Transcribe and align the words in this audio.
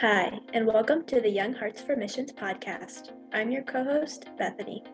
Hi, 0.00 0.38
and 0.54 0.64
welcome 0.64 1.02
to 1.06 1.20
the 1.20 1.28
Young 1.28 1.52
Hearts 1.52 1.82
for 1.82 1.96
Missions 1.96 2.30
podcast. 2.30 3.10
I'm 3.32 3.50
your 3.50 3.64
co 3.64 3.82
host, 3.82 4.26
Bethany. 4.38 4.84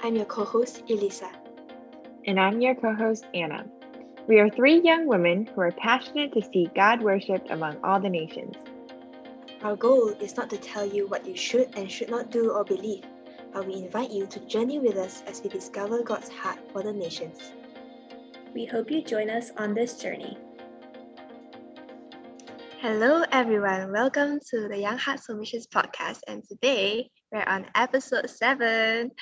I'm 0.00 0.14
your 0.14 0.26
co 0.26 0.44
host, 0.44 0.84
Elisa. 0.88 1.28
And 2.24 2.38
I'm 2.38 2.60
your 2.60 2.76
co 2.76 2.94
host, 2.94 3.26
Anna. 3.34 3.64
We 4.28 4.38
are 4.38 4.48
three 4.48 4.80
young 4.80 5.08
women 5.08 5.46
who 5.46 5.62
are 5.62 5.72
passionate 5.72 6.32
to 6.34 6.42
see 6.52 6.70
God 6.72 7.02
worshipped 7.02 7.50
among 7.50 7.78
all 7.82 7.98
the 7.98 8.08
nations. 8.08 8.54
Our 9.64 9.74
goal 9.74 10.10
is 10.10 10.36
not 10.36 10.48
to 10.50 10.56
tell 10.56 10.86
you 10.86 11.08
what 11.08 11.26
you 11.26 11.36
should 11.36 11.76
and 11.76 11.90
should 11.90 12.08
not 12.08 12.30
do 12.30 12.52
or 12.52 12.62
believe, 12.62 13.02
but 13.52 13.66
we 13.66 13.74
invite 13.74 14.12
you 14.12 14.28
to 14.28 14.38
journey 14.46 14.78
with 14.78 14.98
us 14.98 15.24
as 15.26 15.42
we 15.42 15.50
discover 15.50 16.00
God's 16.04 16.28
heart 16.28 16.60
for 16.72 16.84
the 16.84 16.92
nations. 16.92 17.50
We 18.54 18.66
hope 18.66 18.88
you 18.88 19.02
join 19.02 19.30
us 19.30 19.50
on 19.56 19.74
this 19.74 19.98
journey. 19.98 20.38
Hello, 22.82 23.22
everyone. 23.30 23.92
Welcome 23.92 24.40
to 24.50 24.66
the 24.66 24.76
Young 24.76 24.98
Hearts 24.98 25.26
for 25.26 25.36
Missions 25.36 25.68
podcast. 25.68 26.18
And 26.26 26.42
today 26.42 27.10
we're 27.30 27.44
on 27.44 27.64
episode 27.76 28.28
seven. 28.28 29.12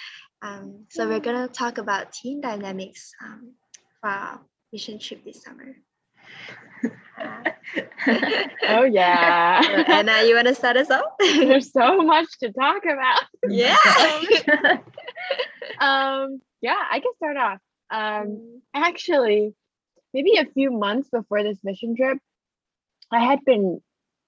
Um, 0.40 0.86
so 0.88 1.06
we're 1.06 1.20
going 1.20 1.46
to 1.46 1.52
talk 1.52 1.76
about 1.76 2.10
team 2.10 2.40
dynamics 2.40 3.12
um, 3.22 3.52
for 4.00 4.08
our 4.08 4.40
mission 4.72 4.98
trip 4.98 5.26
this 5.26 5.42
summer. 5.42 5.76
oh, 8.66 8.84
yeah. 8.84 9.60
So, 9.62 9.92
Anna, 9.92 10.22
you 10.22 10.36
want 10.36 10.48
to 10.48 10.54
start 10.54 10.78
us 10.78 10.90
off? 10.90 11.04
There's 11.18 11.70
so 11.70 11.98
much 11.98 12.28
to 12.42 12.50
talk 12.52 12.84
about. 12.86 13.24
Yeah. 13.46 13.76
um, 15.78 16.40
yeah, 16.62 16.80
I 16.90 17.00
can 17.00 17.12
start 17.16 17.36
off. 17.36 17.58
Um, 17.90 18.62
actually, 18.72 19.54
maybe 20.14 20.38
a 20.38 20.46
few 20.46 20.70
months 20.70 21.10
before 21.10 21.42
this 21.42 21.58
mission 21.62 21.94
trip, 21.94 22.16
I 23.12 23.24
had 23.24 23.40
been 23.44 23.80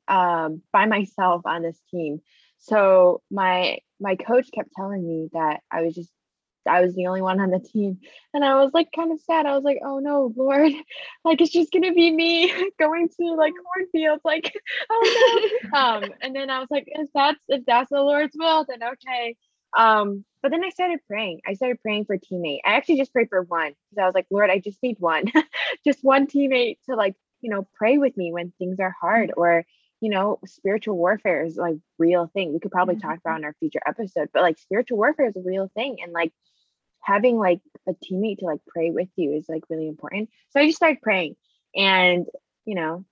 um, 0.09 0.63
by 0.73 0.87
myself 0.87 1.43
on 1.45 1.63
this 1.63 1.81
team. 1.91 2.21
So 2.59 3.23
my 3.31 3.79
my 4.01 4.17
coach 4.17 4.49
kept 4.53 4.71
telling 4.77 5.07
me 5.07 5.29
that 5.33 5.61
I 5.71 5.83
was 5.83 5.95
just 5.95 6.11
I 6.67 6.81
was 6.81 6.95
the 6.95 7.07
only 7.07 7.23
one 7.23 7.41
on 7.41 7.51
the 7.51 7.59
team. 7.59 7.99
And 8.35 8.45
I 8.45 8.63
was 8.63 8.73
like 8.73 8.89
kind 8.95 9.13
of 9.13 9.21
sad. 9.21 9.47
I 9.47 9.55
was 9.55 9.65
like, 9.65 9.79
oh 9.85 9.99
no, 9.99 10.33
Lord, 10.37 10.73
like 11.25 11.41
it's 11.41 11.53
just 11.53 11.73
gonna 11.73 11.93
be 11.93 12.11
me 12.11 12.53
going 12.79 13.09
to 13.21 13.35
like 13.35 13.55
cornfields, 13.75 14.23
like, 14.25 14.53
oh 14.91 15.49
no. 15.73 15.79
um, 15.79 16.05
and 16.21 16.35
then 16.35 16.51
I 16.51 16.61
was 16.61 16.69
like, 16.71 16.85
if 16.87 17.09
that's 17.15 17.43
if 17.49 17.65
that's 17.67 17.91
the 17.91 18.01
Lord's 18.01 18.37
will, 18.39 18.65
then 18.69 18.83
okay. 18.83 19.37
Um, 19.77 20.25
but 20.43 20.51
then 20.51 20.65
I 20.65 20.71
started 20.71 20.99
praying. 21.09 21.41
I 21.47 21.55
started 21.55 21.81
praying 21.81 22.05
for 22.05 22.19
teammate. 22.19 22.61
I 22.65 22.75
actually 22.75 22.99
just 22.99 23.13
prayed 23.13 23.29
for 23.31 23.43
one 23.43 23.73
because 23.91 24.03
I 24.03 24.07
was 24.07 24.15
like, 24.15 24.27
Lord, 24.31 24.51
I 24.51 24.59
just 24.59 24.83
need 24.83 24.97
one, 24.99 25.25
just 25.85 26.01
one 26.03 26.27
teammate 26.27 26.79
to 26.89 26.97
like 26.97 27.15
you 27.43 27.51
know 27.51 27.67
pray 27.75 27.99
with 27.99 28.17
me 28.17 28.33
when 28.33 28.53
things 28.59 28.81
are 28.81 28.95
hard 28.99 29.31
mm-hmm. 29.31 29.41
or 29.41 29.65
you 30.01 30.09
know 30.11 30.39
spiritual 30.47 30.97
warfare 30.97 31.45
is 31.45 31.57
like 31.57 31.77
real 31.99 32.31
thing 32.33 32.53
we 32.53 32.61
could 32.61 32.73
probably 32.73 32.97
mm-hmm. 32.97 33.09
talk 33.09 33.19
about 33.19 33.39
in 33.39 33.45
our 33.45 33.55
future 33.61 33.81
episode 33.87 34.29
but 34.33 34.43
like 34.43 34.59
spiritual 34.59 34.99
warfare 34.99 35.29
is 35.29 35.37
a 35.37 35.43
real 35.43 35.71
thing 35.75 35.97
and 36.03 36.13
like 36.13 36.33
having 37.01 37.37
like 37.37 37.61
a 37.89 37.93
teammate 37.93 38.39
to 38.39 38.47
like 38.47 38.61
pray 38.67 38.91
with 38.91 39.09
you 39.17 39.33
is 39.33 39.47
like 39.49 39.63
really 39.69 39.89
important 39.89 40.31
so 40.51 40.61
i 40.61 40.67
just 40.67 40.77
started 40.77 41.03
praying 41.03 41.37
and 41.75 42.27
you 42.65 42.75
know 42.75 43.05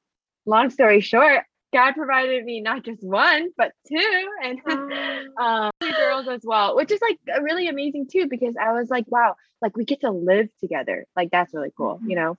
long 0.47 0.70
story 0.70 1.01
short 1.01 1.45
god 1.73 1.92
provided 1.92 2.45
me 2.45 2.61
not 2.61 2.84
just 2.84 3.03
one 3.03 3.51
but 3.56 3.73
two 3.86 4.28
and 4.42 4.61
um, 5.41 5.70
two 5.81 5.92
girls 5.92 6.27
as 6.28 6.41
well 6.45 6.77
which 6.77 6.91
is 6.91 7.01
like 7.01 7.19
really 7.42 7.69
amazing 7.69 8.06
too 8.11 8.27
because 8.28 8.56
i 8.56 8.73
was 8.73 8.89
like 8.91 9.05
wow 9.08 9.34
like 9.62 9.77
we 9.77 9.84
get 9.84 10.01
to 10.01 10.11
live 10.11 10.48
together 10.61 11.06
like 11.14 11.31
that's 11.31 11.55
really 11.55 11.73
cool 11.77 11.97
mm-hmm. 11.97 12.11
you 12.11 12.17
know 12.17 12.39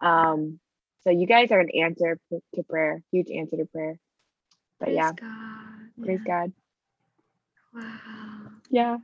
um 0.00 0.60
so 1.08 1.12
you 1.12 1.26
guys 1.26 1.50
are 1.52 1.60
an 1.60 1.70
answer 1.70 2.20
to 2.30 2.62
prayer, 2.64 3.02
huge 3.10 3.30
answer 3.30 3.56
to 3.56 3.64
prayer. 3.64 3.98
But 4.78 4.88
praise 4.88 4.96
yeah, 4.96 5.12
God. 5.12 6.04
praise 6.04 6.20
yeah. 6.26 6.40
God. 6.42 6.52
Wow. 7.72 8.50
Yeah. 8.68 8.96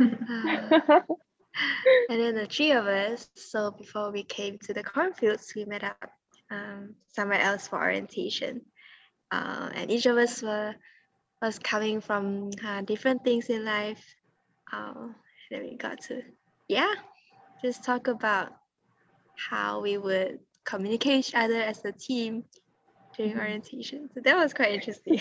uh, 0.00 1.00
and 2.08 2.20
then 2.20 2.36
the 2.36 2.46
three 2.46 2.70
of 2.70 2.86
us. 2.86 3.28
So 3.34 3.72
before 3.72 4.12
we 4.12 4.22
came 4.22 4.58
to 4.60 4.74
the 4.74 4.84
cornfields, 4.84 5.52
we 5.56 5.64
met 5.64 5.82
up 5.82 6.08
um, 6.52 6.94
somewhere 7.08 7.40
else 7.40 7.66
for 7.66 7.80
orientation. 7.80 8.60
Uh, 9.32 9.70
and 9.74 9.90
each 9.90 10.06
of 10.06 10.16
us 10.16 10.40
were 10.40 10.76
was 11.42 11.58
coming 11.58 12.00
from 12.00 12.50
uh, 12.64 12.82
different 12.82 13.24
things 13.24 13.46
in 13.50 13.64
life. 13.64 14.04
Uh, 14.72 15.08
then 15.50 15.62
we 15.62 15.76
got 15.76 16.00
to, 16.02 16.22
yeah, 16.68 16.94
just 17.60 17.82
talk 17.82 18.06
about 18.06 18.52
how 19.36 19.80
we 19.80 19.98
would 19.98 20.38
communicate 20.66 21.20
each 21.20 21.34
other 21.34 21.60
as 21.62 21.82
a 21.84 21.92
team 21.92 22.44
during 23.16 23.32
mm-hmm. 23.32 23.40
orientation. 23.40 24.10
So 24.12 24.20
that 24.20 24.36
was 24.36 24.52
quite 24.52 24.74
interesting. 24.74 25.18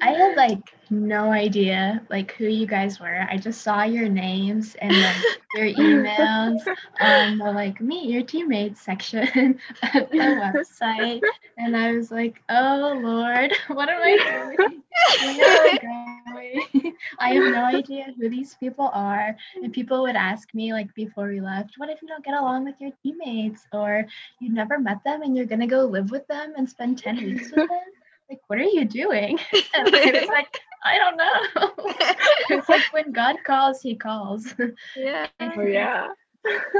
I 0.00 0.10
had 0.10 0.36
like 0.36 0.60
no 0.90 1.32
idea 1.32 2.02
like 2.08 2.32
who 2.32 2.44
you 2.44 2.66
guys 2.66 3.00
were. 3.00 3.26
I 3.28 3.36
just 3.36 3.62
saw 3.62 3.82
your 3.82 4.08
names 4.08 4.76
and 4.76 4.92
like 4.92 5.16
your 5.54 5.66
emails 5.74 6.60
on 7.00 7.38
the 7.38 7.50
like 7.52 7.80
meet 7.80 8.08
your 8.08 8.22
teammates 8.22 8.80
section 8.80 9.22
of 9.94 10.10
the 10.10 10.62
website. 10.80 11.20
And 11.58 11.76
I 11.76 11.92
was 11.92 12.10
like, 12.10 12.42
oh 12.48 13.00
Lord, 13.02 13.52
what 13.68 13.88
am 13.88 14.00
I 14.02 14.54
doing? 14.56 16.15
I 17.20 17.34
have 17.34 17.52
no 17.52 17.64
idea 17.64 18.06
who 18.16 18.28
these 18.28 18.54
people 18.54 18.90
are. 18.92 19.36
And 19.62 19.72
people 19.72 20.02
would 20.02 20.16
ask 20.16 20.52
me 20.54 20.72
like 20.72 20.94
before 20.94 21.28
we 21.28 21.40
left, 21.40 21.74
what 21.76 21.90
if 21.90 22.02
you 22.02 22.08
don't 22.08 22.24
get 22.24 22.34
along 22.34 22.64
with 22.64 22.76
your 22.80 22.92
teammates? 23.02 23.66
Or 23.72 24.06
you've 24.40 24.54
never 24.54 24.78
met 24.78 25.02
them 25.04 25.22
and 25.22 25.36
you're 25.36 25.46
gonna 25.46 25.66
go 25.66 25.84
live 25.84 26.10
with 26.10 26.26
them 26.28 26.54
and 26.56 26.68
spend 26.68 26.98
10 26.98 27.16
weeks 27.16 27.50
with 27.50 27.68
them? 27.68 27.92
like, 28.30 28.40
what 28.48 28.58
are 28.58 28.64
you 28.64 28.84
doing? 28.84 29.38
And 29.74 29.94
I 29.94 30.10
was 30.20 30.28
like, 30.28 30.60
I 30.84 30.98
don't 30.98 31.16
know. 31.16 31.72
it's 32.50 32.68
like 32.68 32.82
when 32.92 33.12
God 33.12 33.36
calls, 33.44 33.80
he 33.82 33.94
calls. 33.94 34.54
Yeah. 34.96 35.26
oh, 35.40 35.62
yeah. 35.62 36.08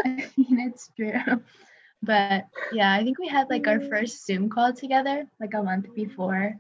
I 0.05 0.29
mean, 0.37 0.61
it's 0.61 0.91
true. 0.97 1.43
But 2.03 2.47
yeah, 2.73 2.93
I 2.93 3.03
think 3.03 3.19
we 3.19 3.27
had 3.27 3.51
like 3.51 3.67
our 3.67 3.81
first 3.81 4.27
Zoom 4.27 4.49
call 4.49 4.73
together 4.73 5.27
like 5.41 5.55
a 5.55 5.63
month 5.63 5.93
before, 5.95 6.57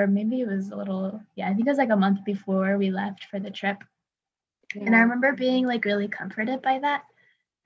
or 0.00 0.06
maybe 0.06 0.40
it 0.40 0.48
was 0.48 0.70
a 0.70 0.76
little, 0.76 1.20
yeah, 1.34 1.48
I 1.48 1.54
think 1.54 1.66
it 1.66 1.70
was 1.70 1.78
like 1.78 1.90
a 1.90 1.96
month 1.96 2.24
before 2.24 2.78
we 2.78 2.90
left 2.90 3.26
for 3.30 3.38
the 3.40 3.50
trip. 3.50 3.78
Yeah. 4.74 4.84
And 4.84 4.96
I 4.96 5.00
remember 5.00 5.32
being 5.32 5.66
like 5.66 5.84
really 5.84 6.08
comforted 6.08 6.62
by 6.62 6.78
that. 6.80 7.02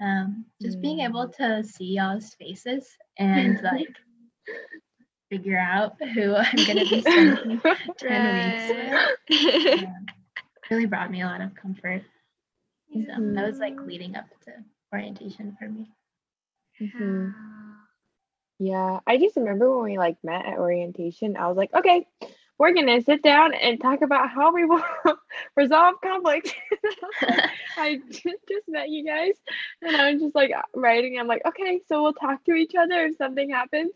Um, 0.01 0.47
just 0.63 0.79
mm. 0.79 0.83
being 0.83 1.01
able 1.01 1.29
to 1.29 1.63
see 1.63 1.97
y'all's 1.97 2.35
faces 2.35 2.89
and 3.19 3.61
like 3.63 3.95
figure 5.31 5.59
out 5.59 5.97
who 6.15 6.35
I'm 6.35 6.57
going 6.57 6.79
to 6.79 6.89
be 6.89 7.01
spending 7.01 7.61
10 7.99 8.73
weeks 9.29 9.31
with. 9.31 9.89
really 10.71 10.87
brought 10.87 11.11
me 11.11 11.23
a 11.23 11.27
lot 11.27 11.41
of 11.41 11.55
comfort. 11.55 12.03
So 12.93 13.01
that 13.19 13.47
was 13.47 13.59
like 13.59 13.81
leading 13.81 14.17
up 14.17 14.27
to 14.45 14.53
orientation 14.93 15.57
for 15.59 15.69
me. 15.69 15.91
Mm-hmm. 16.81 17.29
Yeah, 18.61 19.01
I 19.07 19.17
just 19.17 19.37
remember 19.37 19.75
when 19.75 19.91
we 19.91 19.99
like 19.99 20.19
met 20.23 20.45
at 20.45 20.59
orientation, 20.59 21.35
I 21.39 21.49
was 21.49 21.57
like, 21.57 21.73
okay, 21.73 22.07
we're 22.59 22.75
gonna 22.75 23.01
sit 23.01 23.23
down 23.23 23.55
and 23.55 23.81
talk 23.81 24.03
about 24.03 24.29
how 24.29 24.53
we 24.53 24.67
will 24.67 24.85
resolve 25.57 25.95
conflict. 26.03 26.55
I 27.79 28.01
just 28.11 28.69
met 28.69 28.91
you 28.91 29.07
guys, 29.07 29.33
and 29.81 29.97
I'm 29.97 30.19
just 30.21 30.35
like 30.35 30.53
writing. 30.75 31.19
I'm 31.19 31.27
like, 31.27 31.41
okay, 31.47 31.81
so 31.89 32.03
we'll 32.03 32.13
talk 32.13 32.45
to 32.45 32.53
each 32.53 32.75
other 32.79 33.07
if 33.07 33.17
something 33.17 33.49
happens. 33.49 33.93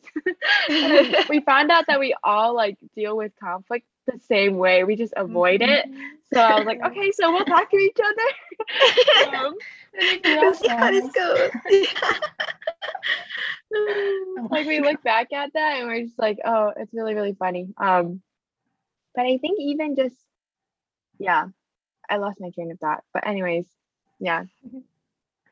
we 1.28 1.40
found 1.40 1.70
out 1.70 1.84
that 1.88 2.00
we 2.00 2.16
all 2.24 2.54
like 2.56 2.78
deal 2.96 3.18
with 3.18 3.32
conflict 3.38 3.86
the 4.06 4.18
same 4.18 4.56
way. 4.56 4.84
We 4.84 4.96
just 4.96 5.14
avoid 5.16 5.62
it. 5.62 5.86
Mm-hmm. 5.88 6.00
So 6.32 6.40
I 6.40 6.56
was 6.56 6.66
like, 6.66 6.82
okay, 6.84 7.12
so 7.12 7.32
we'll 7.32 7.44
talk 7.44 7.70
to 7.70 7.76
each 7.76 7.98
other. 8.02 9.36
um, 9.36 9.54
and 10.00 10.56
see 10.56 10.68
how 10.68 10.90
this 10.90 11.10
goes. 11.12 11.50
like 14.50 14.66
we 14.66 14.80
look 14.80 15.02
back 15.02 15.32
at 15.32 15.52
that 15.54 15.78
and 15.78 15.86
we're 15.86 16.02
just 16.02 16.18
like, 16.18 16.38
oh, 16.44 16.72
it's 16.76 16.92
really, 16.92 17.14
really 17.14 17.34
funny. 17.34 17.68
Um, 17.76 18.20
but 19.14 19.26
I 19.26 19.38
think 19.38 19.60
even 19.60 19.96
just, 19.96 20.16
yeah, 21.18 21.46
I 22.08 22.16
lost 22.16 22.40
my 22.40 22.50
train 22.50 22.70
of 22.70 22.80
thought. 22.80 23.04
But 23.12 23.26
anyways, 23.26 23.66
yeah. 24.18 24.44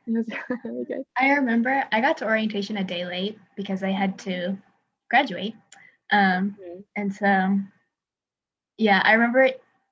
It 0.06 0.12
was 0.12 0.26
really. 0.64 1.05
I 1.16 1.31
remember 1.34 1.84
I 1.93 2.00
got 2.00 2.16
to 2.19 2.26
orientation 2.26 2.76
a 2.76 2.84
day 2.84 3.05
late 3.05 3.38
because 3.56 3.82
I 3.82 3.90
had 3.90 4.19
to 4.20 4.56
graduate. 5.08 5.55
Um, 6.10 6.56
mm-hmm. 6.60 6.81
and 6.96 7.14
so 7.14 7.60
yeah, 8.82 9.00
I 9.05 9.12
remember 9.12 9.49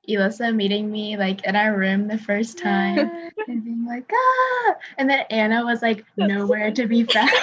Elisa 0.09 0.53
meeting 0.53 0.91
me 0.91 1.17
like 1.17 1.45
in 1.45 1.55
our 1.55 1.77
room 1.77 2.09
the 2.09 2.19
first 2.19 2.59
time 2.59 2.99
and 3.49 3.65
being 3.65 3.87
like, 3.87 4.11
ah, 4.13 4.75
and 4.99 5.09
then 5.09 5.25
Anna 5.31 5.65
was 5.65 5.81
like 5.81 6.05
nowhere 6.17 6.73
to 6.73 6.87
be 6.87 7.05
found. 7.05 7.31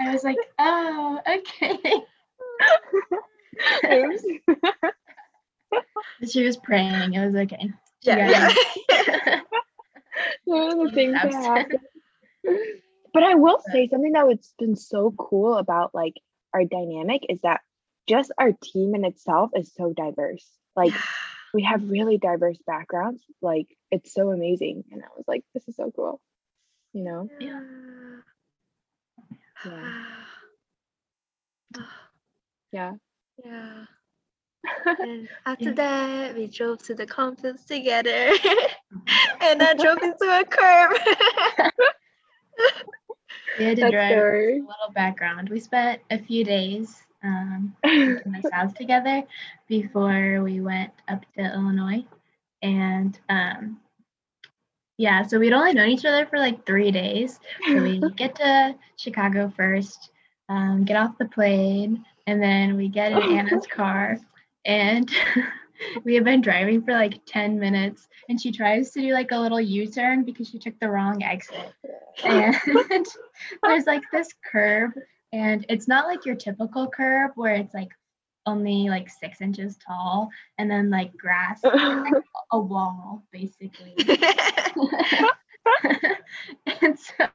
I 0.00 0.10
was 0.12 0.24
like, 0.24 0.38
oh, 0.58 1.20
okay. 1.28 1.78
she 6.28 6.44
was 6.44 6.56
praying. 6.56 7.14
It 7.14 7.24
was 7.26 7.36
okay. 7.36 7.70
Yeah. 8.02 8.50
yeah. 8.88 9.40
the 10.46 10.90
things 10.92 11.12
that 11.12 11.32
happen. 11.32 11.78
But 13.14 13.22
I 13.22 13.34
will 13.34 13.60
say 13.70 13.86
something 13.88 14.12
that 14.12 14.26
has 14.26 14.52
been 14.58 14.74
so 14.74 15.14
cool 15.16 15.54
about 15.54 15.94
like 15.94 16.14
our 16.52 16.64
dynamic 16.64 17.26
is 17.28 17.40
that 17.42 17.60
just 18.08 18.32
our 18.38 18.52
team 18.52 18.94
in 18.94 19.04
itself 19.04 19.50
is 19.54 19.72
so 19.74 19.92
diverse. 19.92 20.46
Like 20.74 20.94
we 21.54 21.62
have 21.62 21.88
really 21.88 22.18
diverse 22.18 22.58
backgrounds. 22.66 23.22
Like 23.40 23.66
it's 23.90 24.12
so 24.12 24.30
amazing. 24.30 24.84
And 24.90 25.02
I 25.02 25.08
was 25.16 25.24
like, 25.26 25.44
this 25.54 25.66
is 25.68 25.76
so 25.76 25.92
cool. 25.94 26.20
You 26.92 27.04
know? 27.04 27.28
Yeah. 27.40 27.60
Yeah. 29.66 29.92
Yeah. 32.72 32.92
Yeah. 33.42 33.84
And 35.00 35.28
after 35.46 35.72
that, 35.72 36.36
we 36.36 36.46
drove 36.46 36.82
to 36.84 36.94
the 36.94 37.06
conference 37.06 37.64
together. 37.64 38.30
and 39.40 39.62
I 39.62 39.74
drove 39.74 40.02
into 40.02 40.24
a 40.24 40.44
curb. 40.44 40.92
We 43.58 43.64
had 43.66 43.76
to 43.76 43.82
That's 43.82 43.92
drive. 43.92 44.18
A 44.18 44.52
little 44.54 44.92
background. 44.94 45.48
We 45.48 45.60
spent 45.60 46.00
a 46.10 46.18
few 46.18 46.44
days 46.44 47.02
um, 47.22 47.76
in 47.84 48.20
the 48.24 48.72
together 48.76 49.22
before 49.68 50.42
we 50.42 50.60
went 50.60 50.92
up 51.08 51.24
to 51.36 51.42
Illinois, 51.42 52.04
and 52.62 53.18
um, 53.28 53.80
yeah, 54.98 55.22
so 55.22 55.38
we'd 55.38 55.52
only 55.52 55.72
known 55.72 55.88
each 55.88 56.04
other 56.04 56.26
for 56.26 56.38
like 56.38 56.64
three 56.66 56.90
days. 56.90 57.40
So 57.66 57.82
we 57.82 58.00
get 58.16 58.36
to 58.36 58.76
Chicago 58.96 59.52
first, 59.56 60.10
um, 60.48 60.84
get 60.84 60.96
off 60.96 61.18
the 61.18 61.26
plane, 61.26 62.04
and 62.26 62.42
then 62.42 62.76
we 62.76 62.88
get 62.88 63.12
in 63.12 63.22
Anna's 63.22 63.66
car, 63.70 64.18
and 64.64 65.10
we 66.04 66.14
have 66.14 66.24
been 66.24 66.40
driving 66.40 66.82
for 66.82 66.92
like 66.92 67.24
10 67.26 67.58
minutes, 67.58 68.08
and 68.28 68.40
she 68.40 68.52
tries 68.52 68.92
to 68.92 69.00
do 69.00 69.12
like 69.12 69.32
a 69.32 69.38
little 69.38 69.60
U-turn 69.60 70.24
because 70.24 70.48
she 70.48 70.58
took 70.58 70.78
the 70.78 70.88
wrong 70.88 71.22
exit. 71.22 71.72
And 72.24 72.54
there's 73.62 73.86
like 73.86 74.02
this 74.12 74.28
curb, 74.50 74.92
and 75.32 75.64
it's 75.68 75.88
not 75.88 76.06
like 76.06 76.26
your 76.26 76.36
typical 76.36 76.88
curb 76.88 77.32
where 77.34 77.54
it's 77.54 77.74
like 77.74 77.90
only 78.44 78.88
like 78.88 79.08
six 79.08 79.40
inches 79.40 79.76
tall, 79.76 80.30
and 80.58 80.70
then 80.70 80.90
like 80.90 81.16
grass, 81.16 81.60
like 81.64 82.12
a 82.52 82.58
wall 82.58 83.22
basically. 83.32 83.94
and 86.82 86.98
so 86.98 87.26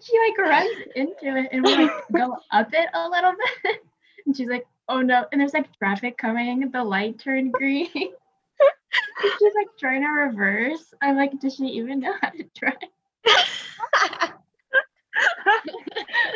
she 0.00 0.18
like 0.20 0.38
runs 0.38 0.76
into 0.94 1.36
it 1.36 1.48
and 1.52 1.64
we 1.64 1.74
like 1.74 1.90
go 2.12 2.36
up 2.52 2.68
it 2.72 2.88
a 2.94 3.08
little 3.08 3.32
bit. 3.64 3.82
And 4.26 4.36
she's 4.36 4.48
like, 4.48 4.66
oh 4.88 5.00
no. 5.00 5.26
And 5.32 5.40
there's 5.40 5.54
like 5.54 5.76
traffic 5.78 6.16
coming. 6.18 6.70
The 6.70 6.82
light 6.84 7.18
turned 7.18 7.52
green. 7.52 7.88
she's 7.92 9.54
like 9.56 9.68
trying 9.78 10.02
to 10.02 10.08
reverse. 10.08 10.92
I'm 11.02 11.16
like, 11.16 11.38
does 11.40 11.56
she 11.56 11.64
even 11.64 12.00
know 12.00 12.14
how 12.20 12.30
to 12.30 12.44
drive? 12.54 12.74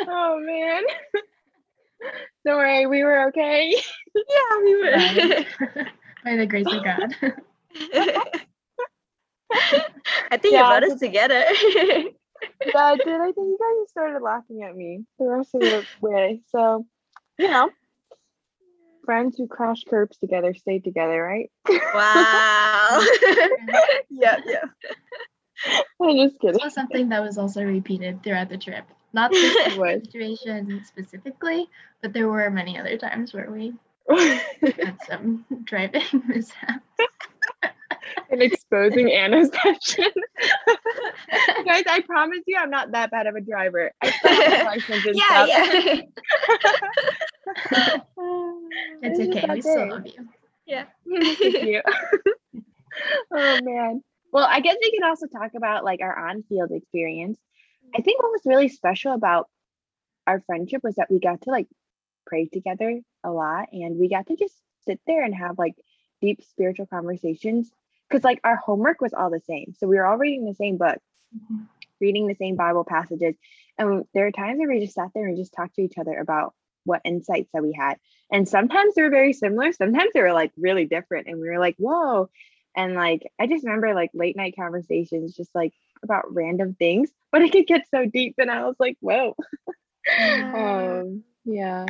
Oh 0.07 0.39
man. 0.41 0.83
Don't 2.45 2.57
worry, 2.57 2.85
we 2.85 3.03
were 3.03 3.27
okay. 3.29 3.73
yeah, 4.15 4.57
we 4.63 4.75
were. 4.75 4.91
Right. 4.91 5.47
By 6.23 6.35
the 6.35 6.45
grace 6.45 6.67
of 6.67 6.83
God. 6.83 7.15
I 10.31 10.37
think 10.37 10.53
Yeah, 10.53 10.59
you 10.59 10.79
brought 10.79 10.83
us 10.83 10.99
together. 10.99 11.43
Yeah, 12.65 12.73
I 12.75 12.97
did. 12.97 13.21
I 13.21 13.31
think 13.31 13.37
you 13.37 13.57
guys 13.59 13.89
started 13.89 14.21
laughing 14.21 14.63
at 14.63 14.75
me 14.75 15.05
the 15.19 15.25
rest 15.25 15.55
of 15.55 15.61
the 15.61 15.85
way. 16.01 16.41
So, 16.49 16.85
you 17.37 17.49
know, 17.49 17.69
friends 19.05 19.37
who 19.37 19.47
crash 19.47 19.83
curbs 19.89 20.17
together 20.17 20.53
stay 20.53 20.79
together, 20.79 21.21
right? 21.21 21.51
wow. 21.93 23.05
yeah, 24.09 24.39
yeah. 24.45 24.65
I'm 26.01 26.17
just 26.17 26.39
kidding. 26.39 26.53
This 26.53 26.63
was 26.63 26.73
something 26.73 27.09
that 27.09 27.21
was 27.21 27.37
also 27.37 27.63
repeated 27.63 28.23
throughout 28.23 28.49
the 28.49 28.57
trip. 28.57 28.85
Not 29.13 29.31
this 29.31 29.55
It 29.67 30.05
situation 30.05 30.81
specifically, 30.85 31.67
but 32.01 32.13
there 32.13 32.27
were 32.27 32.49
many 32.49 32.77
other 32.79 32.97
times 32.97 33.33
where 33.33 33.49
we 33.51 33.73
had 34.09 34.97
some 35.07 35.45
driving 35.63 36.01
mishaps. 36.27 36.81
and 38.29 38.41
exposing 38.41 39.11
Anna's 39.11 39.49
passion. 39.51 40.11
Guys, 41.65 41.83
I 41.87 42.01
promise 42.01 42.39
you, 42.47 42.57
I'm 42.59 42.69
not 42.71 42.91
that 42.91 43.11
bad 43.11 43.27
of 43.27 43.35
a 43.35 43.41
driver. 43.41 43.91
I 44.01 44.09
still 44.09 44.33
have 44.33 44.89
and 44.89 45.15
Yeah, 45.15 45.45
stuff. 45.45 45.47
yeah. 45.47 46.01
It's 49.01 49.19
okay. 49.19 49.47
that 49.47 49.49
We 49.49 49.61
still 49.61 49.89
love 49.89 50.05
you. 50.05 50.27
yeah. 50.65 50.85
Thank 51.07 51.39
you. 51.63 51.81
oh 53.31 53.59
man. 53.61 54.03
Well, 54.31 54.47
I 54.49 54.59
guess 54.61 54.75
we 54.81 54.91
can 54.91 55.03
also 55.07 55.27
talk 55.27 55.51
about 55.55 55.83
like 55.83 56.01
our 56.01 56.29
on-field 56.29 56.71
experience. 56.71 57.37
I 57.95 58.01
think 58.01 58.21
what 58.21 58.31
was 58.31 58.41
really 58.45 58.69
special 58.69 59.13
about 59.13 59.49
our 60.25 60.41
friendship 60.41 60.83
was 60.83 60.95
that 60.95 61.11
we 61.11 61.19
got 61.19 61.41
to 61.41 61.51
like 61.51 61.67
pray 62.25 62.47
together 62.47 63.01
a 63.23 63.31
lot 63.31 63.69
and 63.71 63.97
we 63.97 64.09
got 64.09 64.27
to 64.27 64.35
just 64.35 64.55
sit 64.85 64.99
there 65.05 65.23
and 65.23 65.35
have 65.35 65.57
like 65.57 65.75
deep 66.21 66.41
spiritual 66.43 66.85
conversations 66.85 67.69
because 68.07 68.23
like 68.23 68.39
our 68.43 68.55
homework 68.55 69.01
was 69.01 69.13
all 69.13 69.29
the 69.29 69.41
same. 69.41 69.73
So 69.77 69.87
we 69.87 69.97
were 69.97 70.05
all 70.05 70.17
reading 70.17 70.45
the 70.45 70.55
same 70.55 70.77
book, 70.77 70.99
Mhm. 71.35 71.67
reading 71.99 72.27
the 72.27 72.35
same 72.35 72.55
Bible 72.55 72.83
passages. 72.83 73.35
And 73.77 74.05
there 74.13 74.27
are 74.27 74.31
times 74.31 74.59
where 74.59 74.69
we 74.69 74.79
just 74.79 74.93
sat 74.93 75.09
there 75.13 75.27
and 75.27 75.37
just 75.37 75.53
talked 75.53 75.75
to 75.75 75.81
each 75.81 75.97
other 75.97 76.17
about 76.17 76.53
what 76.85 77.01
insights 77.05 77.49
that 77.53 77.63
we 77.63 77.73
had. 77.73 77.99
And 78.31 78.47
sometimes 78.47 78.93
they 78.93 79.01
were 79.01 79.09
very 79.09 79.33
similar, 79.33 79.71
sometimes 79.71 80.11
they 80.13 80.21
were 80.21 80.33
like 80.33 80.51
really 80.57 80.85
different. 80.85 81.27
And 81.27 81.39
we 81.39 81.49
were 81.49 81.59
like, 81.59 81.75
whoa. 81.77 82.29
And 82.75 82.93
like, 82.93 83.31
I 83.39 83.47
just 83.47 83.65
remember 83.65 83.93
like 83.93 84.11
late 84.13 84.35
night 84.35 84.55
conversations, 84.55 85.35
just 85.35 85.53
like 85.55 85.73
about 86.03 86.33
random 86.33 86.75
things, 86.75 87.11
but 87.31 87.41
it 87.41 87.51
could 87.51 87.67
get 87.67 87.87
so 87.89 88.05
deep. 88.05 88.35
And 88.37 88.51
I 88.51 88.65
was 88.65 88.75
like, 88.79 88.97
whoa. 88.99 89.35
um, 90.19 91.23
yeah. 91.45 91.85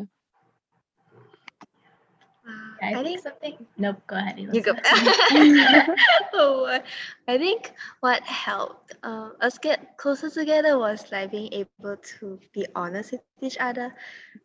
I, 2.83 2.89
I 2.89 2.93
think 2.95 3.05
think 3.05 3.21
something. 3.21 3.65
Nope. 3.77 4.01
Go 4.07 4.17
ahead. 4.17 4.37
you 4.37 4.61
go. 4.61 4.73
Oh, 6.33 6.65
uh, 6.65 6.79
I 7.27 7.37
think 7.37 7.71
what 8.01 8.21
helped 8.23 8.95
uh, 9.03 9.29
us 9.39 9.57
get 9.57 9.97
closer 9.97 10.29
together 10.29 10.77
was 10.77 11.05
like 11.11 11.31
being 11.31 11.53
able 11.53 11.95
to 12.19 12.39
be 12.51 12.65
honest 12.75 13.13
with 13.13 13.21
each 13.41 13.57
other 13.59 13.93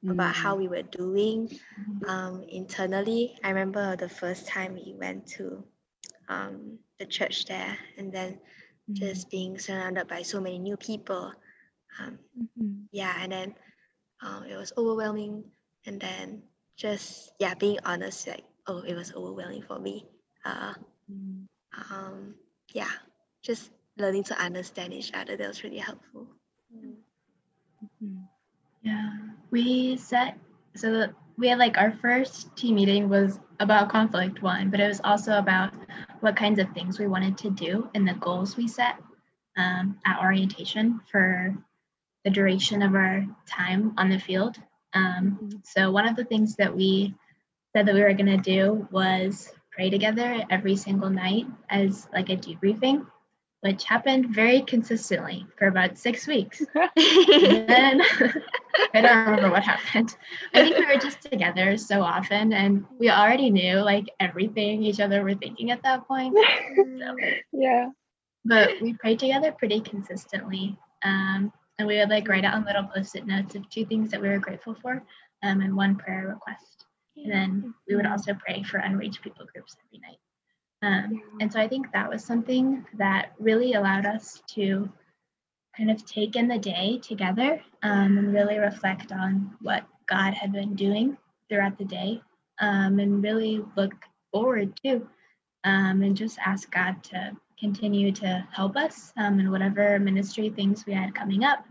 about 0.09 0.35
how 0.35 0.55
we 0.55 0.69
were 0.69 0.83
doing 0.83 1.51
um, 2.07 2.45
internally. 2.49 3.37
I 3.43 3.49
remember 3.49 3.97
the 3.97 4.09
first 4.09 4.47
time 4.47 4.75
we 4.75 4.95
went 4.97 5.27
to 5.39 5.65
um, 6.29 6.79
the 6.99 7.07
church 7.07 7.47
there, 7.47 7.77
and 7.97 8.13
then 8.13 8.39
just 8.93 9.31
being 9.31 9.59
surrounded 9.59 10.09
by 10.09 10.23
so 10.23 10.41
many 10.41 10.59
new 10.59 10.77
people. 10.77 11.33
Um, 11.99 12.19
Mhm. 12.37 12.89
yeah, 12.93 13.15
and 13.21 13.33
then 13.33 13.55
um, 14.23 14.45
it 14.45 14.57
was 14.57 14.73
overwhelming, 14.77 15.45
and 15.87 16.01
then 16.01 16.43
just 16.77 17.33
yeah, 17.39 17.55
being 17.55 17.79
honest, 17.85 18.27
like 18.29 18.45
oh, 18.67 18.81
it 18.83 18.95
was 18.95 19.13
overwhelming 19.15 19.63
for 19.63 19.79
me. 19.79 20.07
Uh, 20.45 20.75
Mm. 21.11 21.47
um, 21.91 22.35
yeah, 22.73 22.91
just 23.43 23.71
learning 23.97 24.25
to 24.25 24.39
understand 24.41 24.93
each 24.93 25.13
other. 25.15 25.37
That 25.37 25.49
was 25.49 25.63
really 25.65 25.79
helpful. 25.79 26.29
Mhm. 26.75 28.29
Yeah, 28.83 29.11
we 29.51 29.97
set 29.97 30.39
so 30.75 31.09
we 31.37 31.49
had 31.49 31.59
like 31.59 31.79
our 31.79 31.93
first 31.93 32.57
team 32.57 32.77
meeting 32.77 33.09
was 33.09 33.41
about 33.61 33.91
conflict 33.91 34.43
one, 34.43 34.71
but 34.71 34.81
it 34.81 34.89
was 34.89 35.01
also 35.05 35.39
about 35.39 35.73
what 36.21 36.37
kinds 36.37 36.59
of 36.59 36.71
things 36.71 36.99
we 36.99 37.07
wanted 37.07 37.39
to 37.39 37.51
do 37.51 37.89
and 37.95 38.07
the 38.07 38.15
goals 38.15 38.57
we 38.57 38.69
set 38.69 38.97
um, 39.57 39.99
at 40.07 40.21
orientation 40.21 41.01
for 41.11 41.57
the 42.25 42.31
duration 42.31 42.83
of 42.83 42.95
our 42.95 43.25
time 43.47 43.95
on 43.97 44.09
the 44.09 44.19
field. 44.19 44.57
Um, 44.95 45.51
so 45.65 45.91
one 45.91 46.07
of 46.07 46.17
the 46.17 46.25
things 46.25 46.57
that 46.57 46.75
we 46.75 47.15
said 47.75 47.87
that 47.87 47.95
we 47.95 48.03
were 48.03 48.15
going 48.15 48.27
to 48.27 48.37
do 48.37 48.89
was 48.91 49.53
pray 49.71 49.91
together 49.91 50.45
every 50.51 50.77
single 50.77 51.11
night 51.11 51.47
as 51.71 52.09
like 52.13 52.31
a 52.31 52.37
debriefing, 52.37 53.07
which 53.61 53.85
happened 53.85 54.29
very 54.35 54.63
consistently 54.63 55.47
for 55.57 55.67
about 55.67 55.99
six 55.99 56.27
weeks. 56.27 56.63
Then 56.97 58.01
I 58.95 59.01
don't 59.01 59.27
remember 59.27 59.51
what 59.51 59.65
happened. 59.65 60.17
I 60.55 60.63
think 60.63 60.79
we 60.79 60.87
were 60.87 61.01
just 61.01 61.21
together 61.23 61.77
so 61.77 62.03
often 62.03 62.53
and 62.53 62.85
we 62.99 63.11
already 63.11 63.51
knew 63.51 63.77
like 63.77 64.09
everything 64.21 64.83
each 64.83 65.01
other 65.01 65.23
were 65.25 65.35
thinking 65.35 65.71
at 65.71 65.83
that 65.83 66.07
point. 66.07 66.37
So, 66.77 67.17
yeah. 67.53 67.91
but 68.45 68.71
we 68.81 68.95
prayed 68.95 69.19
together 69.19 69.53
pretty 69.53 69.81
consistently. 69.81 70.79
Um, 71.05 71.53
and 71.79 71.87
we 71.87 71.99
would 71.99 72.11
like 72.11 72.29
write 72.29 72.45
out 72.45 72.55
on 72.55 72.65
little 72.65 72.89
post-it 72.95 73.27
notes 73.27 73.55
of 73.55 73.69
two 73.71 73.85
things 73.85 74.11
that 74.11 74.21
we 74.21 74.29
were 74.29 74.39
grateful 74.39 74.77
for 74.81 75.03
um, 75.43 75.61
and 75.61 75.77
one 75.77 75.97
prayer 75.97 76.29
request. 76.29 76.87
And 77.17 77.33
then 77.33 77.75
we 77.89 77.97
would 77.97 78.07
also 78.07 78.35
pray 78.35 78.63
for 78.63 78.79
unreached 78.79 79.23
people 79.23 79.47
groups 79.53 79.77
every 79.87 79.99
night. 79.99 80.19
Um, 80.83 81.23
and 81.41 81.53
so 81.53 81.61
I 81.61 81.69
think 81.69 81.93
that 81.93 82.09
was 82.09 82.25
something 82.25 82.85
that 82.99 83.33
really 83.39 83.73
allowed 83.73 84.07
us 84.07 84.43
to 84.55 84.89
kind 85.77 85.91
of 85.91 86.05
take 86.05 86.37
in 86.37 86.49
the 86.49 86.59
day 86.59 86.99
together 87.03 87.61
um, 87.83 88.19
and 88.19 88.33
really 88.33 88.59
reflect 88.59 89.13
on 89.13 89.57
what 89.61 89.85
God 90.07 90.35
had 90.35 90.53
been 90.53 90.75
doing 90.75 91.17
throughout 91.49 91.79
the 91.79 91.85
day 91.85 92.21
um, 92.61 92.99
and 92.99 93.23
really 93.23 93.65
look 93.77 93.95
forward 94.33 94.79
to 94.85 95.07
um, 95.65 96.03
and 96.03 96.17
just 96.17 96.39
ask 96.45 96.71
God 96.71 97.03
to 97.05 97.37
continue 97.59 98.13
to 98.13 98.47
help 98.53 98.77
us 98.77 99.13
um, 99.17 99.41
in 99.41 99.51
whatever 99.51 99.99
ministry 99.99 100.51
things 100.51 100.87
we 100.87 100.93
had 100.93 101.15
coming 101.15 101.45
up. 101.45 101.65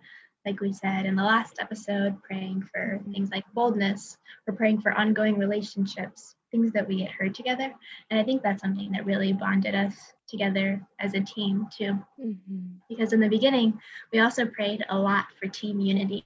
Like 0.46 0.60
we 0.62 0.72
said 0.72 1.06
in 1.06 1.16
the 1.16 1.24
last 1.24 1.58
episode, 1.60 2.22
praying 2.24 2.68
for 2.74 3.02
things 3.12 3.32
like 3.32 3.44
boldness, 3.54 4.18
we're 4.46 4.56
praying 4.56 4.82
for 4.82 4.94
ongoing 4.94 5.38
relationships, 5.38 6.36
things 6.52 6.72
that 6.72 6.88
we 6.88 7.02
had 7.02 7.12
heard 7.12 7.36
together. 7.36 7.74
And 8.10 8.20
I 8.20 8.24
think 8.24 8.42
that's 8.42 8.62
something 8.62 8.92
that 8.92 9.06
really 9.06 9.34
bonded 9.34 9.76
us 9.76 10.14
together 10.28 10.82
as 11.00 11.14
a 11.14 11.22
team 11.22 11.68
too. 11.76 11.98
Mhm. 12.20 12.80
Because 12.90 13.14
in 13.14 13.20
the 13.20 13.30
beginning, 13.30 13.80
we 14.12 14.20
also 14.20 14.46
prayed 14.46 14.86
a 14.90 14.98
lot 14.98 15.26
for 15.40 15.48
team 15.48 15.80
unity, 15.80 16.26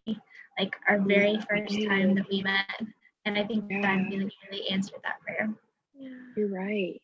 like 0.60 0.76
our 0.88 1.00
very 1.00 1.40
first 1.50 1.74
time 1.88 2.16
that 2.16 2.30
we 2.30 2.42
met. 2.44 2.82
And 3.26 3.38
I 3.38 3.44
think 3.46 3.66
Yeah. 3.70 3.82
God 3.82 4.12
really, 4.12 4.32
really 4.50 4.70
answered 4.70 5.02
that 5.04 5.22
prayer. 5.22 5.54
Yeah. 5.96 6.10
You're 6.36 6.48
right. 6.48 7.02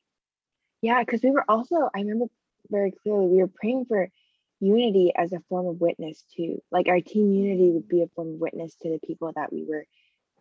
Yeah, 0.81 1.03
because 1.03 1.23
we 1.23 1.31
were 1.31 1.45
also, 1.49 1.89
I 1.93 1.99
remember 1.99 2.27
very 2.69 2.91
clearly, 2.91 3.27
we 3.27 3.37
were 3.37 3.47
praying 3.47 3.85
for 3.85 4.09
unity 4.59 5.11
as 5.15 5.33
a 5.33 5.39
form 5.49 5.67
of 5.67 5.81
witness 5.81 6.23
too. 6.35 6.61
Like 6.71 6.87
our 6.87 7.01
team 7.01 7.31
unity 7.31 7.71
would 7.71 7.87
be 7.87 8.01
a 8.01 8.07
form 8.09 8.35
of 8.35 8.39
witness 8.39 8.75
to 8.81 8.89
the 8.89 8.99
people 8.99 9.31
that 9.35 9.51
we 9.51 9.63
were 9.65 9.85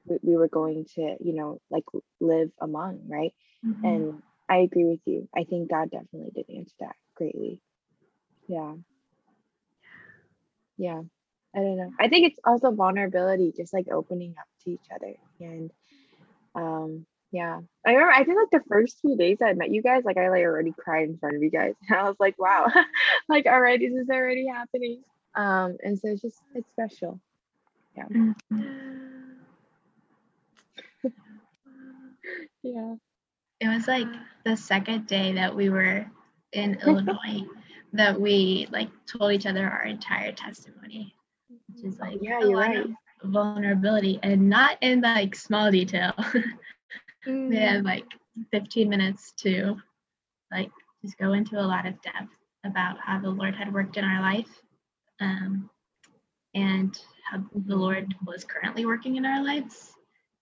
we, 0.07 0.19
we 0.23 0.37
were 0.37 0.49
going 0.49 0.87
to, 0.95 1.17
you 1.21 1.35
know, 1.35 1.61
like 1.71 1.85
live 2.21 2.51
among, 2.61 3.09
right? 3.09 3.35
Mhm. 3.65 3.85
And 3.85 4.23
I 4.49 4.59
agree 4.59 4.85
with 4.87 5.01
you. 5.07 5.29
I 5.37 5.45
think 5.45 5.71
God 5.71 5.91
definitely 5.91 6.31
did 6.35 6.51
answer 6.55 6.75
that 6.81 6.97
greatly. 7.17 7.63
Yeah. 8.49 8.75
Yeah. 10.79 11.03
I 11.55 11.59
don't 11.61 11.77
know. 11.77 11.93
I 11.99 12.09
think 12.09 12.27
it's 12.27 12.41
also 12.45 12.71
vulnerability, 12.71 13.53
just 13.57 13.73
like 13.73 13.89
opening 13.91 14.35
up 14.39 14.47
to 14.65 14.71
each 14.71 14.87
other. 14.95 15.15
And 15.41 15.71
um, 16.55 17.07
yeah. 17.33 17.61
I 17.87 17.91
remember 17.93 18.13
I 18.13 18.25
think 18.25 18.39
like 18.39 18.63
the 18.63 18.69
first 18.69 19.01
few 19.01 19.17
days 19.17 19.39
I 19.43 19.53
met 19.55 19.71
you 19.71 19.83
guys, 19.83 20.05
like 20.05 20.19
I 20.19 20.29
like 20.29 20.45
already 20.45 20.73
cried 20.79 21.09
in 21.09 21.19
front 21.19 21.37
of 21.37 21.43
you 21.43 21.51
guys. 21.51 21.75
And 21.89 21.99
I 21.99 22.05
was 22.05 22.17
like, 22.21 22.39
wow, 22.39 22.67
like 23.29 23.47
already 23.47 23.89
this 23.89 24.03
is 24.05 24.11
already 24.11 24.47
happening. 24.47 25.03
Um, 25.35 25.77
and 25.83 25.99
so 25.99 26.09
it's 26.09 26.23
just 26.23 26.43
it's 26.55 26.71
special. 26.71 27.21
Mhm. 27.99 28.35
Yeah. 32.75 32.95
It 33.61 33.69
was 33.69 33.89
like 33.89 34.09
the 34.45 34.57
second 34.57 35.07
day 35.07 35.33
that 35.33 35.55
we 35.55 35.69
were 35.71 36.07
in 36.53 36.79
Illinois 36.87 37.47
that 37.93 38.21
we 38.21 38.69
like 38.71 38.91
told 39.07 39.33
each 39.33 39.47
other 39.47 39.67
our 39.69 39.85
entire 39.85 40.33
testimony, 40.33 41.15
which 41.75 41.85
is 41.85 41.99
like 41.99 42.19
Yeah, 42.21 42.41
a 42.43 42.47
you're 42.47 42.57
lot 42.59 42.69
right. 42.69 42.87
of 42.87 42.91
vulnerability 43.25 44.19
and 44.23 44.49
not 44.49 44.79
in 44.83 45.01
like 45.01 45.35
small 45.35 45.71
detail. 45.71 46.13
Mm. 47.27 47.49
we 47.49 47.57
had 47.57 47.85
like 47.85 48.05
15 48.53 48.89
minutes 48.89 49.33
to 49.39 49.77
like 50.53 50.71
just 51.03 51.19
go 51.19 51.33
into 51.33 51.59
a 51.59 51.67
lot 51.67 51.85
of 51.85 52.01
depth 52.01 52.33
about 52.65 52.99
how 53.01 53.19
the 53.21 53.31
Lord 53.31 53.55
had 53.57 53.75
worked 53.75 53.97
in 53.97 54.05
our 54.05 54.21
life 54.23 54.63
um, 55.21 55.69
and 56.55 56.97
how 57.29 57.39
the 57.67 57.75
Lord 57.77 58.15
was 58.25 58.45
currently 58.45 58.87
working 58.87 59.17
in 59.17 59.27
our 59.27 59.43
lives. 59.43 59.96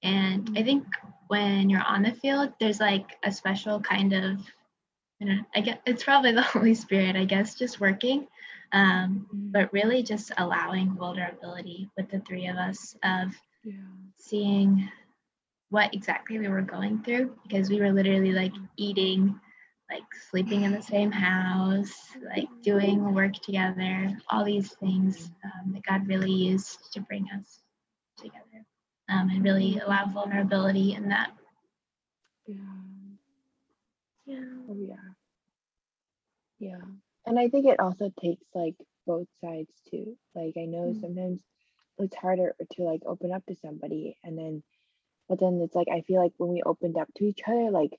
And 0.04 0.56
I 0.56 0.62
think 0.62 0.84
when 1.28 1.70
you're 1.70 1.82
on 1.82 2.02
the 2.02 2.12
field, 2.12 2.52
there's 2.60 2.78
like 2.78 3.16
a 3.24 3.32
special 3.32 3.80
kind 3.80 4.12
of, 4.12 4.38
you 5.18 5.26
know, 5.26 5.38
I 5.54 5.62
guess 5.62 5.78
it's 5.86 6.04
probably 6.04 6.32
the 6.34 6.42
Holy 6.42 6.74
Spirit, 6.74 7.16
I 7.16 7.24
guess, 7.24 7.54
just 7.54 7.80
working. 7.80 8.28
Um, 8.72 9.26
but 9.32 9.72
really 9.72 10.02
just 10.02 10.32
allowing 10.36 10.96
vulnerability 10.96 11.88
with 11.96 12.10
the 12.10 12.18
three 12.20 12.48
of 12.48 12.56
us 12.56 12.96
of 13.04 13.32
yeah. 13.62 13.74
seeing 14.16 14.90
what 15.70 15.94
exactly 15.94 16.38
we 16.40 16.48
were 16.48 16.60
going 16.60 17.02
through 17.02 17.36
because 17.44 17.70
we 17.70 17.80
were 17.80 17.92
literally 17.92 18.32
like 18.32 18.52
eating, 18.76 19.38
like 19.88 20.02
sleeping 20.28 20.64
in 20.64 20.72
the 20.72 20.82
same 20.82 21.12
house, 21.12 21.94
like 22.34 22.48
doing 22.62 23.14
work 23.14 23.34
together, 23.34 24.18
all 24.28 24.44
these 24.44 24.72
things 24.74 25.30
um, 25.44 25.72
that 25.72 25.84
God 25.84 26.08
really 26.08 26.32
used 26.32 26.92
to 26.94 27.00
bring 27.00 27.28
us 27.32 27.60
together 28.18 28.66
um, 29.08 29.30
and 29.30 29.44
really 29.44 29.78
allow 29.78 30.06
vulnerability 30.06 30.94
in 30.94 31.08
that. 31.08 31.32
Yeah. 32.46 32.56
Yeah. 34.26 34.44
Oh 34.68 34.76
yeah. 34.76 35.14
Yeah. 36.58 36.80
And 37.26 37.38
I 37.38 37.48
think 37.48 37.66
it 37.66 37.80
also 37.80 38.10
takes 38.20 38.44
like 38.54 38.74
both 39.06 39.28
sides 39.40 39.72
too. 39.90 40.16
Like 40.34 40.54
I 40.58 40.66
know 40.66 40.92
Mm. 40.92 41.00
sometimes 41.00 41.42
it's 41.98 42.16
harder 42.16 42.54
to 42.72 42.82
like 42.82 43.02
open 43.06 43.32
up 43.32 43.44
to 43.46 43.54
somebody 43.56 44.16
and 44.24 44.36
then 44.38 44.62
but 45.28 45.40
then 45.40 45.60
it's 45.62 45.74
like 45.74 45.88
I 45.92 46.02
feel 46.02 46.22
like 46.22 46.32
when 46.38 46.50
we 46.52 46.62
opened 46.64 46.98
up 46.98 47.08
to 47.16 47.24
each 47.26 47.40
other, 47.46 47.70
like 47.70 47.92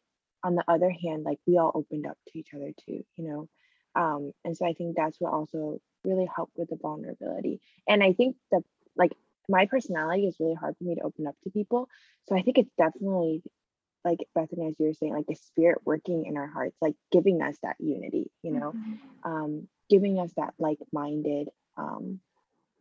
on 0.43 0.55
the 0.55 0.63
other 0.67 0.91
hand, 0.91 1.23
like 1.23 1.39
we 1.47 1.57
all 1.57 1.71
opened 1.73 2.05
up 2.07 2.17
to 2.29 2.39
each 2.39 2.53
other 2.55 2.71
too, 2.85 3.03
you 3.17 3.27
know. 3.27 3.49
Um, 3.95 4.33
and 4.43 4.55
so 4.57 4.65
I 4.67 4.73
think 4.73 4.95
that's 4.95 5.19
what 5.19 5.33
also 5.33 5.79
really 6.03 6.27
helped 6.35 6.57
with 6.57 6.69
the 6.69 6.77
vulnerability. 6.77 7.61
And 7.87 8.03
I 8.03 8.13
think 8.13 8.37
the 8.51 8.61
like 8.95 9.11
my 9.49 9.65
personality 9.67 10.27
is 10.27 10.37
really 10.39 10.55
hard 10.55 10.75
for 10.77 10.83
me 10.83 10.95
to 10.95 11.01
open 11.01 11.27
up 11.27 11.35
to 11.43 11.49
people. 11.51 11.89
So 12.27 12.35
I 12.35 12.41
think 12.41 12.57
it's 12.57 12.71
definitely 12.77 13.43
like 14.03 14.19
Bethany, 14.35 14.67
as 14.67 14.75
you 14.79 14.87
were 14.87 14.93
saying, 14.93 15.13
like 15.13 15.27
the 15.27 15.35
spirit 15.35 15.79
working 15.85 16.25
in 16.25 16.37
our 16.37 16.47
hearts, 16.47 16.77
like 16.81 16.95
giving 17.11 17.41
us 17.41 17.57
that 17.63 17.75
unity, 17.79 18.31
you 18.43 18.51
know, 18.51 18.73
um, 19.23 19.67
giving 19.89 20.19
us 20.19 20.31
that 20.37 20.53
like-minded 20.59 21.49
um, 21.77 22.19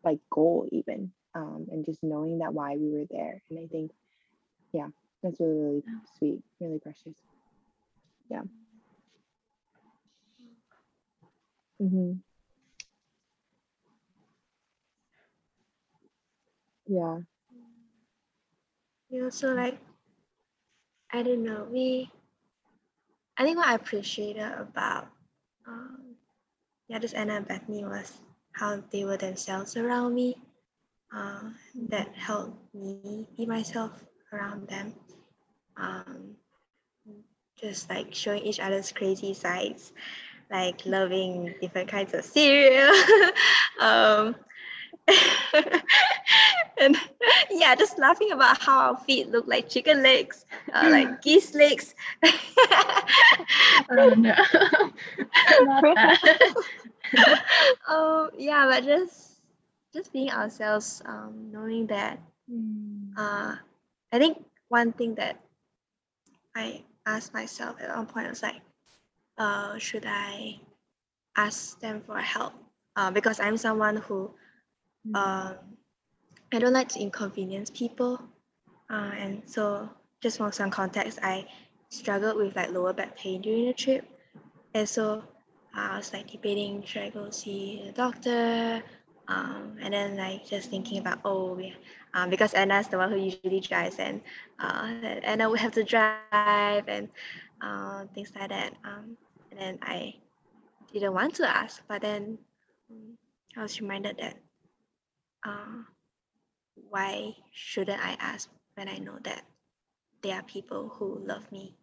like 0.05 0.19
goal 0.31 0.69
even, 0.71 1.13
um, 1.35 1.67
and 1.71 1.85
just 1.87 2.03
knowing 2.03 2.39
that 2.39 2.55
why 2.55 2.77
we 2.77 2.91
were 2.91 3.07
there. 3.11 3.43
And 3.51 3.59
I 3.59 3.67
think, 3.67 3.91
yeah, 4.73 4.89
that's 5.23 5.41
really, 5.41 5.55
really 5.59 5.83
sweet, 6.19 6.43
really 6.61 6.79
precious. 6.79 7.17
Yeah. 8.31 8.43
hmm 11.81 12.13
Yeah. 16.87 17.19
We 19.11 19.23
also 19.23 19.55
like, 19.55 19.79
I 21.13 21.23
don't 21.23 21.45
know, 21.45 21.67
we, 21.71 22.11
I 23.37 23.45
think 23.45 23.59
what 23.59 23.69
I 23.69 23.75
appreciated 23.75 24.51
about, 24.59 25.09
um, 25.67 26.17
yeah, 26.89 26.99
this 26.99 27.13
Anna 27.13 27.35
and 27.37 27.49
Bethany 27.49 27.85
was 27.85 28.13
how 28.53 28.83
they 28.91 29.05
were 29.05 29.17
themselves 29.17 29.77
around 29.77 30.15
me. 30.15 30.37
Uh, 31.15 31.51
that 31.91 32.09
helped 32.15 32.75
me 32.75 33.29
be 33.37 33.47
myself 33.47 34.05
around 34.33 34.67
them. 34.69 34.93
Um, 35.77 36.35
just 37.61 37.89
like 37.89 38.15
showing 38.15 38.43
each 38.43 38.59
other's 38.59 38.93
crazy 38.93 39.33
sides, 39.33 39.93
like 40.51 40.85
loving 40.87 41.55
different 41.61 41.89
kinds 41.89 42.15
of 42.15 42.25
cereal. 42.25 42.93
um, 43.81 44.35
and 46.85 46.97
yeah, 47.51 47.75
just 47.75 47.99
laughing 47.99 48.33
about 48.33 48.63
how 48.63 48.91
our 48.93 48.99
feet 48.99 49.31
look 49.31 49.47
like 49.49 49.71
chicken 49.71 50.03
legs, 50.03 50.47
uh, 50.73 50.89
like 50.93 51.23
geese 51.23 51.55
legs. 51.55 51.95
Oh 53.91 54.15
no, 54.17 54.35
oh 57.89 58.31
yeah, 58.37 58.67
but 58.69 58.85
just 58.85 59.41
just 59.95 60.13
being 60.13 60.31
ourselves, 60.31 61.03
um, 61.07 61.51
knowing 61.53 61.87
that 61.89 62.21
uh, 63.17 63.57
I 64.13 64.19
think 64.19 64.45
one 64.69 64.93
thing 64.93 65.15
that 65.17 65.41
I 66.57 66.85
asked 67.07 67.35
myself 67.35 67.81
at 67.81 67.97
one 67.97 68.07
point 68.07 68.29
was 68.29 68.43
like, 68.43 68.61
uh, 69.39 69.79
should 69.79 70.05
I 70.07 70.61
ask 71.37 71.81
them 71.81 72.03
for 72.03 72.19
help? 72.19 72.55
Uh, 72.97 73.11
because 73.11 73.41
I'm 73.41 73.59
someone 73.59 73.97
who 73.97 74.35
um, 75.15 75.57
I 76.53 76.59
don't 76.59 76.73
like 76.73 76.89
to 76.91 77.01
inconvenience 77.01 77.71
people. 77.71 78.21
Uh, 78.91 79.11
and 79.19 79.43
so 79.47 79.89
just 80.21 80.39
for 80.39 80.53
some 80.53 80.71
context, 80.71 81.19
I 81.23 81.47
struggled 81.89 82.37
with 82.37 82.57
like 82.57 82.71
lower 82.71 82.93
back 82.93 83.17
pain 83.17 83.41
during 83.41 83.67
the 83.67 83.73
trip. 83.73 84.05
And 84.75 84.89
so 84.89 85.23
I 85.75 85.97
was 85.97 86.13
like 86.13 86.31
debating, 86.31 86.83
should 86.85 87.03
I 87.03 87.11
go 87.11 87.31
see 87.31 87.85
a 87.89 87.93
doctor? 87.93 88.83
Um, 89.27 89.77
and 89.81 89.95
then 89.95 90.17
like 90.17 90.47
just 90.47 90.71
thinking 90.71 90.99
about, 90.99 91.21
oh, 91.25 91.59
yeah, 91.59 91.73
um, 92.13 92.31
because 92.31 92.53
Anna's 92.55 92.89
the 92.89 92.99
one 92.99 93.11
who 93.11 93.19
usually 93.19 93.61
drives 93.61 93.99
and 93.99 94.21
uh, 94.61 94.87
Anna 95.23 95.49
would 95.49 95.61
have 95.61 95.73
to 95.73 95.85
drive 95.85 96.85
and 96.89 97.09
uh, 97.63 98.05
things 98.15 98.33
like 98.39 98.51
that. 98.51 98.75
Um, 98.85 99.17
and 99.51 99.61
then 99.61 99.79
I 99.83 100.15
didn't 100.93 101.15
want 101.15 101.35
to 101.37 101.49
ask, 101.49 101.83
but 101.89 102.03
then 102.03 102.39
um, 102.91 103.17
I 103.57 103.63
was 103.63 103.81
reminded 103.81 104.19
that 104.19 104.37
uh, 105.47 105.83
why 106.77 107.35
shouldn't 107.53 108.01
I 108.01 108.17
ask 108.19 108.49
when 108.75 108.89
I 108.89 108.99
know 108.99 109.19
that 109.25 109.43
there 110.23 110.37
are 110.37 110.43
people 110.43 110.89
who 110.89 111.19
love 111.25 111.51
me? 111.53 111.75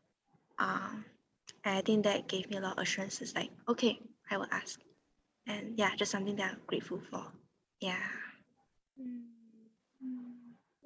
Um, 0.60 1.06
and 1.64 1.78
I 1.78 1.82
think 1.82 2.04
that 2.04 2.28
gave 2.28 2.50
me 2.50 2.58
a 2.58 2.62
lot 2.62 2.78
of 2.78 2.84
assurances 2.84 3.36
like, 3.36 3.52
okay, 3.68 4.00
I 4.30 4.38
will 4.38 4.48
ask. 4.52 4.80
And 5.48 5.78
yeah, 5.78 5.96
just 5.96 6.12
something 6.12 6.36
that 6.38 6.52
I'm 6.52 6.62
grateful 6.68 7.02
for. 7.10 7.26
Yeah. 7.80 7.98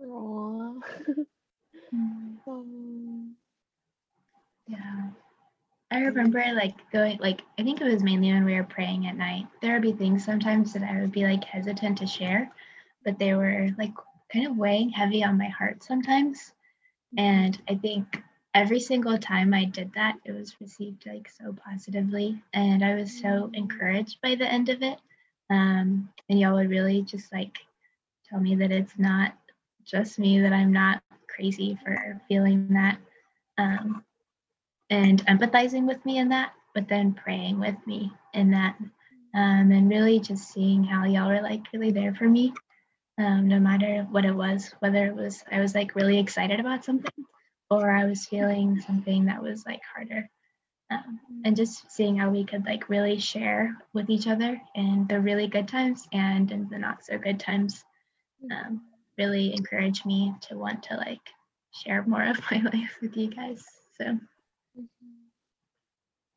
Aww. 0.02 0.82
Mm, 1.94 2.38
Yeah. 4.68 5.10
I 5.92 6.00
remember 6.00 6.44
like 6.56 6.74
going 6.92 7.20
like 7.20 7.42
I 7.60 7.64
think 7.64 7.80
it 7.80 7.86
was 7.86 8.04
mainly 8.04 8.34
when 8.34 8.44
we 8.46 8.56
were 8.56 8.64
praying 8.64 9.08
at 9.08 9.16
night. 9.16 9.46
There 9.62 9.74
would 9.74 9.82
be 9.84 9.94
things 9.94 10.26
sometimes 10.26 10.74
that 10.74 10.84
I 10.84 11.00
would 11.00 11.12
be 11.12 11.24
like 11.24 11.44
hesitant 11.44 12.00
to 12.00 12.08
share. 12.08 12.52
But 13.06 13.20
they 13.20 13.34
were 13.34 13.70
like 13.78 13.94
kind 14.34 14.48
of 14.48 14.58
weighing 14.58 14.90
heavy 14.90 15.24
on 15.24 15.38
my 15.38 15.48
heart 15.48 15.84
sometimes. 15.84 16.52
And 17.18 17.62
I 17.70 17.76
think 17.76 18.22
every 18.54 18.80
single 18.80 19.18
time 19.18 19.54
I 19.54 19.66
did 19.66 19.94
that, 19.94 20.16
it 20.26 20.32
was 20.32 20.60
received 20.60 21.06
like 21.06 21.30
so 21.30 21.56
positively. 21.66 22.42
And 22.54 22.84
I 22.84 22.96
was 22.96 23.22
so 23.22 23.52
encouraged 23.54 24.22
by 24.22 24.36
the 24.36 24.52
end 24.52 24.70
of 24.70 24.82
it. 24.82 25.00
Um, 25.50 26.10
and 26.28 26.40
y'all 26.40 26.56
would 26.56 26.70
really 26.70 27.04
just 27.04 27.32
like 27.32 27.58
tell 28.28 28.40
me 28.40 28.56
that 28.56 28.72
it's 28.72 28.98
not 28.98 29.34
just 29.86 30.18
me, 30.18 30.42
that 30.42 30.54
I'm 30.54 30.74
not 30.74 31.04
crazy 31.28 31.78
for 31.84 32.20
feeling 32.28 32.68
that. 32.70 32.98
Um, 33.58 34.04
and 34.90 35.26
empathizing 35.26 35.88
with 35.88 36.04
me 36.06 36.18
in 36.18 36.30
that, 36.30 36.54
but 36.74 36.88
then 36.88 37.14
praying 37.14 37.60
with 37.60 37.76
me 37.86 38.12
in 38.34 38.52
that. 38.52 38.76
Um, 39.34 39.72
and 39.72 39.90
really 39.90 40.20
just 40.20 40.54
seeing 40.54 40.84
how 40.84 41.06
y'all 41.06 41.28
were 41.28 41.42
like 41.42 41.62
really 41.74 41.92
there 41.92 42.16
for 42.16 42.30
me, 42.30 42.54
um, 43.18 43.48
no 43.48 43.60
matter 43.60 44.06
what 44.10 44.26
it 44.26 44.36
was, 44.36 44.74
whether 44.80 45.06
it 45.06 45.16
was 45.16 45.44
I 45.52 45.60
was 45.60 45.74
like 45.74 45.96
really 45.96 46.20
excited 46.20 46.60
about 46.60 46.84
something 46.86 47.26
or 47.70 47.90
I 47.90 48.06
was 48.06 48.26
feeling 48.26 48.80
something 48.82 49.26
that 49.26 49.42
was 49.42 49.66
like 49.66 49.82
harder. 49.94 50.30
Um, 50.92 51.20
and 51.44 51.56
just 51.56 51.92
seeing 51.92 52.18
how 52.18 52.30
we 52.30 52.46
could 52.46 52.64
like 52.66 52.90
really 52.90 53.20
share 53.20 53.76
with 53.94 54.10
each 54.10 54.28
other 54.28 54.62
in 54.76 55.08
the 55.10 55.20
really 55.20 55.48
good 55.48 55.68
times 55.68 56.08
and 56.14 56.52
in 56.52 56.70
the 56.70 56.78
not 56.78 57.04
so 57.04 57.18
good 57.18 57.40
times 57.40 57.84
um, 58.52 58.82
really 59.18 59.52
encouraged 59.54 60.06
me 60.06 60.36
to 60.42 60.58
want 60.58 60.84
to 60.84 60.96
like 60.98 61.28
share 61.72 62.04
more 62.06 62.24
of 62.24 62.40
my 62.52 62.62
life 62.62 62.98
with 63.02 63.18
you 63.18 63.30
guys. 63.30 63.64
So 64.00 64.20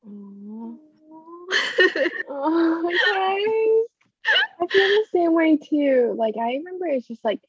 Aw. 0.06 0.74
Oh, 2.30 2.90
guys. 3.14 3.57
The 4.88 5.06
same 5.12 5.34
way 5.34 5.56
too. 5.58 6.14
Like 6.16 6.36
I 6.38 6.54
remember 6.54 6.86
it's 6.86 7.06
just 7.06 7.24
like 7.24 7.40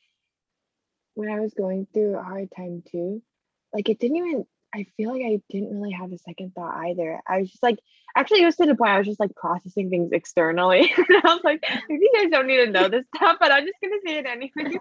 when 1.15 1.29
I 1.29 1.39
was 1.39 1.53
going 1.53 1.88
through 1.93 2.17
a 2.17 2.24
hard 2.24 2.50
time 2.55 2.84
too, 2.91 3.22
like 3.74 3.89
it 3.89 4.00
didn't 4.00 4.17
even 4.17 4.46
I 4.73 4.85
feel 4.97 5.11
like 5.11 5.23
I 5.25 5.41
didn't 5.49 5.71
really 5.71 5.91
have 5.91 6.11
a 6.11 6.17
second 6.17 6.53
thought 6.53 6.75
either. 6.85 7.21
I 7.27 7.39
was 7.39 7.49
just 7.49 7.63
like 7.63 7.79
actually 8.15 8.41
it 8.41 8.45
was 8.45 8.55
to 8.57 8.65
the 8.65 8.75
point 8.75 8.91
I 8.91 8.97
was 8.97 9.07
just 9.07 9.19
like 9.19 9.35
processing 9.35 9.89
things 9.89 10.11
externally. 10.11 10.93
and 10.97 11.05
I 11.09 11.33
was 11.33 11.41
like, 11.43 11.63
maybe 11.89 12.01
you 12.01 12.13
guys 12.15 12.31
don't 12.31 12.47
need 12.47 12.65
to 12.65 12.71
know 12.71 12.88
this 12.88 13.05
stuff, 13.15 13.38
but 13.39 13.51
I'm 13.51 13.65
just 13.65 13.77
gonna 13.81 13.95
say 14.05 14.17
it 14.19 14.25
anyway. 14.25 14.79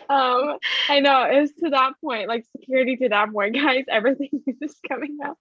um 0.08 0.58
I 0.88 1.00
know 1.00 1.24
it 1.24 1.40
was 1.40 1.52
to 1.62 1.70
that 1.70 1.92
point, 2.02 2.28
like 2.28 2.46
security 2.56 2.96
to 2.96 3.08
that 3.10 3.32
point, 3.32 3.54
guys, 3.54 3.84
everything 3.88 4.30
is 4.46 4.56
just 4.60 4.78
coming 4.88 5.18
out. 5.22 5.36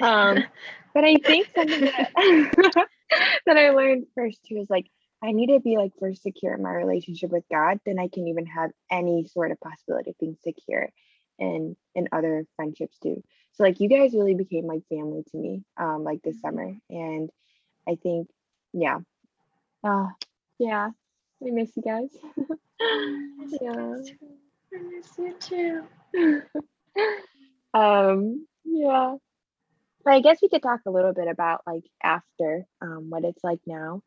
Um 0.00 0.44
but 0.94 1.04
I 1.04 1.16
think 1.16 1.48
something 1.54 1.80
that, 1.82 2.88
that 3.46 3.56
I 3.56 3.70
learned 3.70 4.06
first 4.14 4.44
too 4.44 4.58
is 4.58 4.70
like 4.70 4.86
I 5.22 5.32
need 5.32 5.48
to 5.48 5.60
be 5.60 5.76
like 5.76 5.92
first 5.98 6.22
secure 6.22 6.54
in 6.54 6.62
my 6.62 6.72
relationship 6.72 7.30
with 7.30 7.44
God, 7.50 7.78
then 7.84 7.98
I 7.98 8.08
can 8.08 8.28
even 8.28 8.46
have 8.46 8.70
any 8.90 9.26
sort 9.26 9.50
of 9.50 9.60
possibility 9.60 10.10
of 10.10 10.18
being 10.18 10.36
secure 10.42 10.88
in 11.40 11.76
in 11.94 12.08
other 12.12 12.46
friendships 12.56 12.98
too. 12.98 13.22
So 13.52 13.64
like 13.64 13.80
you 13.80 13.88
guys 13.88 14.14
really 14.14 14.34
became 14.34 14.66
like 14.66 14.82
family 14.88 15.24
to 15.30 15.36
me 15.38 15.64
um 15.76 16.04
like 16.04 16.22
this 16.22 16.40
summer. 16.40 16.72
And 16.90 17.30
I 17.88 17.96
think 18.02 18.28
yeah. 18.72 18.98
Uh 19.84 20.08
yeah. 20.58 20.90
we 21.40 21.50
miss 21.50 21.70
you 21.76 21.82
guys. 21.82 22.10
yeah. 23.60 23.96
I 24.72 24.82
miss 24.82 25.18
you 25.18 25.34
too. 25.40 25.82
um 27.74 28.46
yeah 28.64 29.14
but 30.04 30.14
i 30.14 30.20
guess 30.20 30.38
we 30.42 30.48
could 30.48 30.62
talk 30.62 30.80
a 30.86 30.90
little 30.90 31.12
bit 31.12 31.28
about 31.28 31.62
like 31.66 31.84
after 32.02 32.66
um 32.82 33.10
what 33.10 33.24
it's 33.24 33.44
like 33.44 33.60
now 33.66 34.02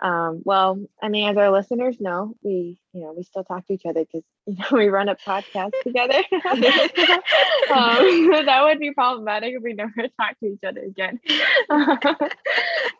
um 0.00 0.42
well 0.44 0.78
i 1.02 1.08
mean 1.08 1.26
as 1.26 1.36
our 1.38 1.50
listeners 1.50 1.98
know 2.00 2.34
we 2.42 2.78
you 2.92 3.00
know 3.00 3.14
we 3.16 3.22
still 3.22 3.44
talk 3.44 3.66
to 3.66 3.72
each 3.72 3.86
other 3.86 4.04
because 4.04 4.24
you 4.46 4.54
know 4.56 4.66
we 4.72 4.88
run 4.88 5.08
a 5.08 5.16
podcast 5.16 5.72
together. 5.82 6.22
Um, 7.68 8.30
that 8.46 8.60
would 8.62 8.78
be 8.78 8.92
problematic 8.92 9.54
if 9.54 9.62
we 9.62 9.72
never 9.72 9.92
talk 10.20 10.38
to 10.38 10.46
each 10.46 10.62
other 10.64 10.82
again. 10.82 11.18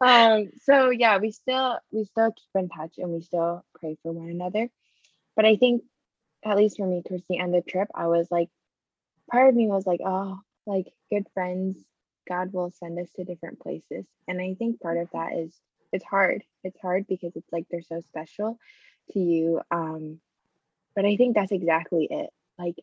Um 0.01 0.51
so 0.63 0.91
yeah 0.91 1.19
we 1.19 1.31
still 1.31 1.79
we 1.93 2.05
still 2.05 2.33
keep 2.33 2.63
in 2.63 2.69
touch 2.69 2.95
and 2.99 3.11
we 3.11 3.21
still 3.21 3.65
pray 3.79 3.97
for 4.03 4.13
one 4.13 4.29
another. 4.29 4.69
But 5.37 5.45
i 5.45 5.57
think 5.57 5.83
at 6.45 6.57
least 6.57 6.77
for 6.79 6.87
me 6.87 7.03
towards 7.07 7.25
the 7.29 7.39
end 7.39 7.55
of 7.55 7.65
the 7.65 7.71
trip 7.71 7.89
i 7.95 8.07
was 8.07 8.31
like 8.31 8.49
part 9.31 9.49
of 9.49 9.55
me 9.55 9.67
was 9.67 9.87
like 9.87 10.01
oh 10.05 10.39
like 10.67 10.87
good 11.11 11.27
friends 11.35 11.79
god 12.29 12.53
will 12.53 12.71
send 12.71 12.99
us 12.99 13.11
to 13.17 13.25
different 13.25 13.61
places. 13.61 14.05
And 14.27 14.41
i 14.41 14.55
think 14.55 14.81
part 14.81 14.99
of 14.99 15.09
that 15.13 15.35
is 15.35 15.55
it's 15.93 16.05
hard. 16.05 16.43
It's 16.65 16.79
hard 16.81 17.07
because 17.09 17.37
it's 17.37 17.53
like 17.53 17.67
they're 17.71 17.83
so 17.83 18.01
special 18.01 18.59
to 19.13 19.21
you 19.21 19.61
um 19.71 20.21
but 20.95 21.05
i 21.05 21.17
think 21.17 21.35
that's 21.35 21.53
exactly 21.53 22.09
it. 22.11 22.31
Like 22.59 22.77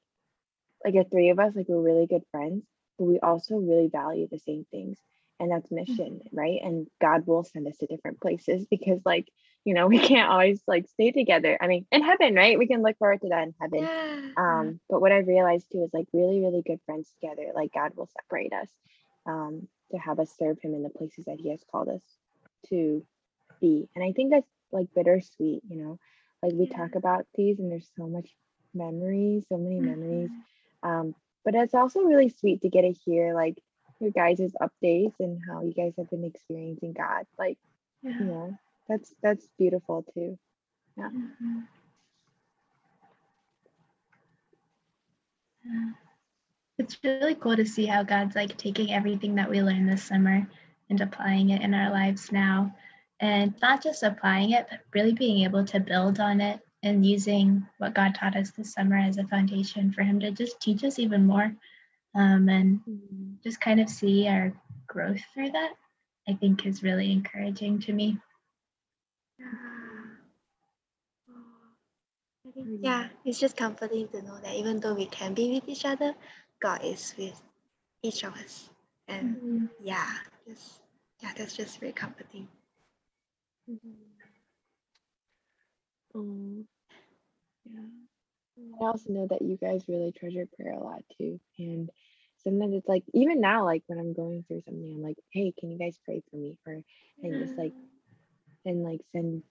like 0.83 0.93
the 0.93 1.03
three 1.03 1.29
of 1.29 1.39
us 1.39 1.55
like 1.55 1.67
we're 1.69 1.81
really 1.81 2.07
good 2.07 2.23
friends 2.31 2.63
but 2.97 3.05
we 3.05 3.19
also 3.19 3.55
really 3.55 3.87
value 3.87 4.27
the 4.31 4.39
same 4.39 4.65
things 4.71 4.97
and 5.39 5.51
that's 5.51 5.71
mission 5.71 6.21
right? 6.31 6.59
And 6.63 6.87
god 7.01 7.25
will 7.27 7.43
send 7.43 7.67
us 7.67 7.77
to 7.77 7.87
different 7.87 8.21
places 8.21 8.65
because 8.71 8.99
like 9.05 9.27
you 9.65 9.73
know 9.73 9.87
we 9.87 9.99
can't 9.99 10.29
always 10.29 10.61
like 10.67 10.87
stay 10.89 11.11
together. 11.11 11.57
I 11.61 11.67
mean 11.67 11.85
in 11.91 12.03
heaven 12.03 12.35
right? 12.35 12.57
We 12.59 12.67
can 12.67 12.81
look 12.81 12.97
forward 12.97 13.21
to 13.21 13.29
that 13.29 13.43
in 13.47 13.55
heaven. 13.59 13.89
Yeah. 13.91 14.69
um 14.69 14.79
but 14.89 15.01
what 15.01 15.11
i 15.11 15.17
realized 15.17 15.67
too 15.71 15.83
is 15.83 15.91
like 15.93 16.07
really 16.13 16.39
really 16.41 16.63
good 16.65 16.79
friends 16.85 17.11
together 17.19 17.51
like 17.53 17.71
god 17.73 17.91
will 17.95 18.09
separate 18.19 18.53
us 18.53 18.69
um 19.27 19.67
to 19.91 19.97
have 19.97 20.19
us 20.19 20.33
serve 20.39 20.57
him 20.61 20.73
in 20.73 20.83
the 20.83 20.89
places 20.89 21.25
that 21.25 21.39
he 21.39 21.49
has 21.51 21.63
called 21.71 21.89
us 21.89 22.01
to 22.69 23.05
be 23.61 23.87
and 23.95 24.03
i 24.03 24.11
think 24.11 24.31
that's 24.31 24.49
like 24.71 24.87
bittersweet 24.95 25.61
you 25.69 25.77
know 25.77 25.99
like 26.43 26.53
we 26.53 26.67
Yeah. 26.67 26.77
talk 26.77 26.95
about 26.95 27.25
these 27.35 27.59
and 27.59 27.71
there's 27.71 27.89
so 27.97 28.07
much 28.07 28.29
memories 28.73 29.45
so 29.49 29.57
many 29.57 29.79
memories 29.79 30.29
Mhm. 30.29 30.43
um 30.83 31.15
but 31.45 31.55
it's 31.55 31.73
also 31.75 32.01
really 32.01 32.29
sweet 32.29 32.61
to 32.61 32.69
get 32.69 32.81
to 32.81 32.91
hear 32.91 33.33
like 33.33 33.57
your 33.99 34.11
guys' 34.11 34.39
updates 34.61 35.15
and 35.19 35.39
how 35.47 35.61
you 35.63 35.73
guys 35.73 35.93
have 35.97 36.09
been 36.09 36.25
experiencing 36.25 36.93
god 36.93 37.25
like 37.37 37.57
you 38.19 38.25
know 38.25 38.57
that's 38.87 39.13
that's 39.21 39.47
beautiful 39.57 40.03
too. 40.13 40.37
Yeah. 40.97 41.09
It's 46.77 46.99
really 47.03 47.35
cool 47.35 47.55
to 47.55 47.65
see 47.65 47.85
how 47.85 48.03
God's 48.03 48.35
like 48.35 48.57
taking 48.57 48.91
everything 48.93 49.35
that 49.35 49.49
we 49.49 49.61
learned 49.61 49.87
this 49.89 50.03
summer 50.03 50.47
and 50.93 51.01
applying 51.01 51.49
it 51.49 51.61
in 51.61 51.73
our 51.73 51.89
lives 51.91 52.31
now. 52.31 52.75
And 53.19 53.53
not 53.61 53.81
just 53.81 54.03
applying 54.03 54.51
it, 54.51 54.67
but 54.69 54.79
really 54.93 55.13
being 55.13 55.43
able 55.43 55.65
to 55.65 55.79
build 55.79 56.19
on 56.19 56.41
it 56.41 56.59
and 56.83 57.05
using 57.05 57.65
what 57.77 57.95
God 57.95 58.13
taught 58.15 58.35
us 58.35 58.51
this 58.51 58.73
summer 58.73 58.97
as 58.97 59.17
a 59.17 59.23
foundation 59.23 59.91
for 59.91 60.03
Him 60.03 60.19
to 60.19 60.31
just 60.31 60.59
teach 60.59 60.83
us 60.83 60.99
even 60.99 61.25
more 61.25 61.55
um, 62.13 62.49
and 62.49 62.81
just 63.43 63.59
kind 63.59 63.79
of 63.79 63.89
see 63.89 64.27
our 64.27 64.53
growth 64.87 65.21
through 65.33 65.51
that, 65.51 65.73
I 66.27 66.33
think 66.33 66.65
is 66.65 66.83
really 66.83 67.11
encouraging 67.11 67.79
to 67.81 67.93
me. 67.93 68.17
Yeah, 72.81 73.07
it's 73.25 73.39
just 73.39 73.57
comforting 73.57 74.09
to 74.09 74.21
know 74.21 74.37
that 74.43 74.53
even 74.53 74.79
though 74.79 74.93
we 74.93 75.07
can 75.07 75.33
be 75.33 75.55
with 75.55 75.67
each 75.67 75.85
other, 75.85 76.13
God 76.59 76.83
is 76.83 77.15
with 77.17 77.41
each 78.03 78.23
of 78.23 78.35
us. 78.35 78.69
And 79.07 79.41
Mhm. 79.41 79.69
yeah, 79.81 80.19
just 80.47 80.82
yeah, 81.23 81.31
that's 81.37 81.55
just 81.55 81.79
very 81.79 81.93
comforting. 81.93 82.47
Hmm. 83.67 83.77
Um, 86.13 86.67
yeah. 87.65 87.79
I 88.81 88.85
also 88.85 89.09
know 89.09 89.27
that 89.29 89.41
you 89.41 89.57
guys 89.57 89.85
really 89.87 90.11
treasure 90.11 90.45
prayer 90.59 90.73
a 90.73 90.83
lot 90.83 91.01
too. 91.17 91.39
And 91.57 91.89
sometimes 92.43 92.75
it's 92.75 92.89
like, 92.89 93.03
even 93.13 93.39
now, 93.39 93.63
like 93.63 93.83
when 93.87 93.99
I'm 93.99 94.13
going 94.13 94.43
through 94.47 94.61
something, 94.61 94.93
I'm 94.95 95.01
like, 95.01 95.17
hey, 95.31 95.53
can 95.57 95.71
you 95.71 95.79
guys 95.79 95.97
pray 96.05 96.21
for 96.29 96.35
me? 96.35 96.59
Or 96.67 96.81
and 97.23 97.41
just 97.41 97.57
like 97.57 97.73
and 98.65 98.83
like 98.83 98.99
send 99.13 99.43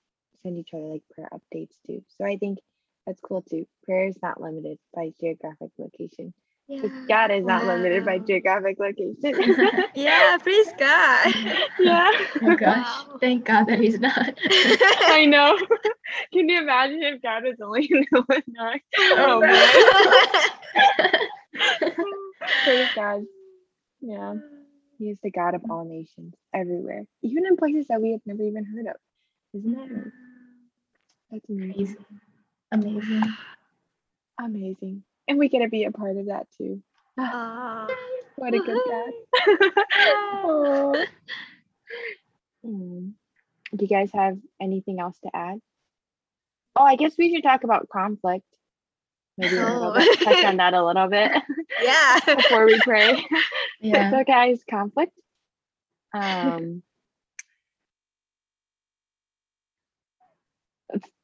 send 0.42 0.58
each 0.58 0.74
other 0.74 0.84
like 0.84 1.02
prayer 1.14 1.28
updates 1.32 1.74
too. 1.86 2.04
So 2.18 2.26
I 2.26 2.36
think 2.36 2.58
that's 3.06 3.20
cool 3.20 3.42
too. 3.42 3.66
Prayer 3.84 4.06
is 4.06 4.18
not 4.22 4.40
limited 4.40 4.78
by 4.94 5.12
geographic 5.20 5.70
location. 5.78 6.34
'Cause 6.80 6.90
Yeah. 7.08 7.28
God 7.28 7.30
is 7.32 7.44
not 7.44 7.66
limited 7.66 8.04
by 8.04 8.18
geographic 8.18 8.78
location. 8.78 9.34
Yeah, 9.94 10.38
praise 10.38 10.72
God. 10.78 11.34
yeah. 11.78 12.10
Oh 12.42 12.56
gosh, 12.56 13.04
Wow. 13.06 13.18
thank 13.20 13.44
God 13.44 13.66
that 13.66 13.78
He's 13.78 14.00
not. 14.00 14.34
I 14.46 15.26
know. 15.26 15.58
Can 16.32 16.48
you 16.48 16.58
imagine 16.60 17.02
if 17.02 17.20
God 17.22 17.44
was 17.44 17.56
only 17.60 17.84
in 17.90 18.04
Illinois? 18.12 18.80
Oh 18.98 19.40
man. 19.40 19.68
Praise 22.64 22.88
God. 22.94 23.24
Yeah. 24.00 24.34
He 24.98 25.10
is 25.10 25.18
the 25.22 25.30
God 25.30 25.54
of 25.54 25.62
all 25.70 25.84
nations, 25.84 26.34
everywhere, 26.54 27.04
even 27.22 27.46
in 27.46 27.56
places 27.56 27.86
that 27.88 28.00
we 28.00 28.12
have 28.12 28.20
never 28.26 28.42
even 28.42 28.64
heard 28.64 28.86
of. 28.86 28.96
Isn't 29.54 29.72
that 29.72 29.84
amazing? 29.84 30.12
That's 31.30 31.48
amazing. 31.50 31.74
Crazy. 31.74 31.96
Amazing. 32.72 33.36
Amazing. 34.40 35.04
And 35.28 35.38
we 35.38 35.48
get 35.48 35.60
to 35.60 35.68
be 35.68 35.84
a 35.84 35.90
part 35.92 36.16
of 36.16 36.26
that 36.26 36.46
too. 36.58 36.82
Aw. 37.18 37.88
What 38.36 38.54
a 38.54 38.58
good 38.58 38.80
God. 38.88 39.72
Aw. 39.96 41.04
Mm. 42.64 43.12
Do 43.74 43.84
you 43.84 43.88
guys 43.88 44.10
have 44.14 44.38
anything 44.60 44.98
else 45.00 45.18
to 45.24 45.30
add? 45.34 45.58
oh, 46.76 46.84
I 46.84 46.96
guess 46.96 47.12
we 47.18 47.34
should 47.34 47.42
talk 47.42 47.64
about 47.64 47.88
conflict. 47.90 48.46
Maybe 49.36 49.56
a 49.56 49.64
little 49.64 49.92
Oh. 49.94 50.14
touch 50.20 50.44
on 50.44 50.56
that 50.58 50.72
a 50.72 50.84
little 50.84 51.08
bit 51.08 51.30
Yeah. 51.82 52.18
before 52.36 52.64
we 52.64 52.78
pray. 52.80 53.22
Yeah. 53.80 54.10
so, 54.10 54.24
guys, 54.24 54.62
conflict. 54.70 55.12
Um, 56.14 56.82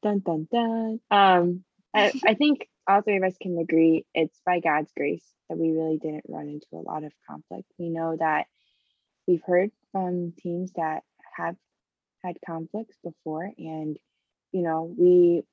dun 0.03 0.19
dun 0.19 0.47
dun. 0.51 0.99
Um, 1.11 1.63
I, 1.93 2.11
I 2.25 2.33
think 2.35 2.67
all 2.89 3.01
three 3.03 3.17
of 3.17 3.23
us 3.23 3.37
can 3.39 3.57
agree 3.59 4.03
it's 4.15 4.41
by 4.45 4.59
God's 4.59 4.91
grace 4.97 5.23
that 5.47 5.57
we 5.57 5.71
really 5.71 5.97
didn't 5.97 6.23
run 6.27 6.49
into 6.49 6.67
a 6.73 6.77
lot 6.77 7.03
of 7.03 7.13
conflict. 7.29 7.71
We 7.77 7.89
know 7.89 8.17
that 8.19 8.47
we've 9.27 9.43
heard 9.45 9.69
from 9.91 10.33
teams 10.39 10.71
that 10.75 11.03
have 11.37 11.55
had 12.23 12.37
conflicts 12.45 12.97
before, 13.03 13.49
and 13.57 13.95
you 14.51 14.63
know, 14.63 14.93
we, 14.97 15.43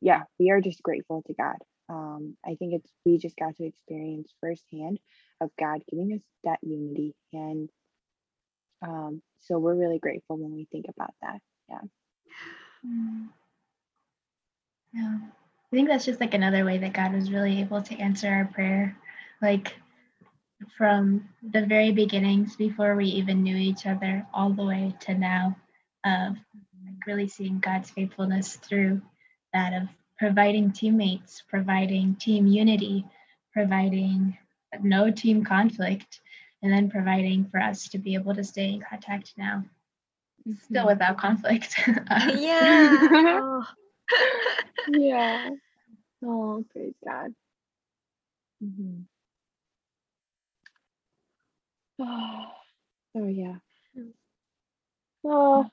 yeah, 0.00 0.22
we 0.38 0.50
are 0.50 0.60
just 0.60 0.82
grateful 0.82 1.22
to 1.26 1.34
God. 1.34 1.56
Um, 1.88 2.36
I 2.46 2.54
think 2.54 2.74
it's 2.74 2.90
we 3.04 3.18
just 3.18 3.36
got 3.36 3.56
to 3.56 3.66
experience 3.66 4.32
firsthand 4.40 5.00
of 5.40 5.50
God 5.58 5.82
giving 5.90 6.12
us 6.14 6.22
that 6.44 6.60
unity, 6.62 7.16
and 7.32 7.68
um, 8.82 9.20
so 9.40 9.58
we're 9.58 9.74
really 9.74 9.98
grateful 9.98 10.38
when 10.38 10.54
we 10.54 10.68
think 10.70 10.86
about 10.88 11.14
that. 11.22 11.40
Mm. 12.86 13.28
Yeah. 14.94 15.18
I 15.72 15.74
think 15.74 15.88
that's 15.88 16.04
just 16.04 16.20
like 16.20 16.34
another 16.34 16.66
way 16.66 16.76
that 16.78 16.92
God 16.92 17.14
was 17.14 17.32
really 17.32 17.60
able 17.60 17.80
to 17.80 17.98
answer 17.98 18.28
our 18.28 18.44
prayer. 18.44 18.94
Like 19.40 19.74
from 20.76 21.30
the 21.42 21.64
very 21.64 21.92
beginnings, 21.92 22.56
before 22.56 22.94
we 22.94 23.06
even 23.06 23.42
knew 23.42 23.56
each 23.56 23.86
other, 23.86 24.26
all 24.34 24.50
the 24.50 24.64
way 24.64 24.94
to 25.00 25.14
now, 25.14 25.56
of 26.04 26.36
like 26.84 27.06
really 27.06 27.26
seeing 27.26 27.58
God's 27.58 27.88
faithfulness 27.88 28.56
through 28.56 29.00
that 29.54 29.72
of 29.72 29.88
providing 30.18 30.72
teammates, 30.72 31.42
providing 31.48 32.16
team 32.16 32.46
unity, 32.46 33.06
providing 33.54 34.36
no 34.82 35.10
team 35.10 35.42
conflict, 35.42 36.20
and 36.62 36.70
then 36.70 36.90
providing 36.90 37.46
for 37.46 37.60
us 37.60 37.88
to 37.88 37.98
be 37.98 38.14
able 38.14 38.34
to 38.34 38.44
stay 38.44 38.74
in 38.74 38.82
contact 38.82 39.32
now, 39.38 39.64
still 40.66 40.84
Mhm. 40.84 40.88
without 40.88 41.16
conflict. 41.16 41.80
Yeah. 42.36 43.38
Oh. 43.40 43.66
Yeah. 44.88 45.50
Oh, 46.24 46.64
praise 46.72 46.94
God. 47.04 47.34
Mm-hmm. 48.62 49.00
Oh, 52.00 52.44
oh 53.16 53.26
yeah. 53.26 53.56
Oh, 55.24 55.66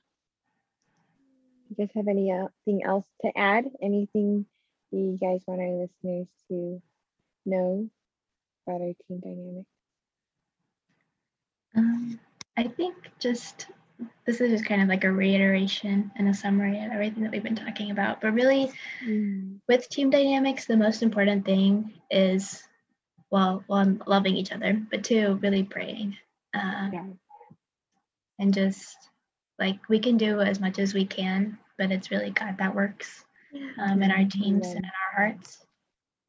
you 1.68 1.76
guys 1.76 1.90
have 1.94 2.08
anything 2.08 2.82
else 2.84 3.06
to 3.22 3.30
add? 3.38 3.66
Anything 3.80 4.46
you 4.90 5.16
guys 5.20 5.42
want 5.46 5.60
our 5.60 5.68
listeners 5.68 6.26
to 6.48 6.82
know 7.46 7.88
about 8.66 8.80
our 8.80 8.94
team 9.06 9.20
dynamic? 9.20 9.66
Um, 11.76 12.20
I 12.56 12.64
think 12.64 12.96
just 13.20 13.66
this 14.26 14.40
is 14.40 14.50
just 14.50 14.64
kind 14.64 14.82
of 14.82 14.88
like 14.88 15.04
a 15.04 15.12
reiteration 15.12 16.10
and 16.16 16.28
a 16.28 16.34
summary 16.34 16.82
of 16.84 16.92
everything 16.92 17.22
that 17.22 17.32
we've 17.32 17.42
been 17.42 17.56
talking 17.56 17.90
about. 17.90 18.20
But 18.20 18.34
really, 18.34 18.70
with 19.68 19.88
team 19.88 20.10
dynamics, 20.10 20.66
the 20.66 20.76
most 20.76 21.02
important 21.02 21.44
thing 21.44 21.92
is, 22.10 22.62
well, 23.30 23.62
one, 23.66 24.02
loving 24.06 24.36
each 24.36 24.52
other, 24.52 24.80
but 24.90 25.04
two, 25.04 25.38
really 25.42 25.62
praying. 25.62 26.16
Uh, 26.54 26.90
Yeah. 26.92 27.06
And 28.38 28.54
just 28.54 28.96
like 29.58 29.88
we 29.88 29.98
can 29.98 30.16
do 30.16 30.40
as 30.40 30.60
much 30.60 30.78
as 30.78 30.94
we 30.94 31.04
can, 31.04 31.58
but 31.76 31.92
it's 31.92 32.10
really 32.10 32.30
God 32.30 32.56
that 32.58 32.74
works 32.74 33.24
um, 33.78 34.02
in 34.02 34.10
our 34.10 34.24
teams 34.24 34.66
and 34.66 34.78
in 34.78 34.84
our 34.84 35.26
hearts. 35.26 35.58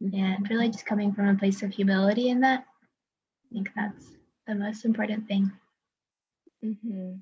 And 0.01 0.49
really 0.49 0.69
just 0.69 0.85
coming 0.85 1.13
from 1.13 1.27
a 1.27 1.35
place 1.35 1.61
of 1.61 1.71
humility 1.71 2.29
in 2.29 2.41
that. 2.41 2.65
I 3.45 3.53
think 3.53 3.71
that's 3.75 4.05
the 4.47 4.55
most 4.55 4.83
important 4.83 5.27
thing. 5.27 5.51
Mm-hmm. 6.65 7.13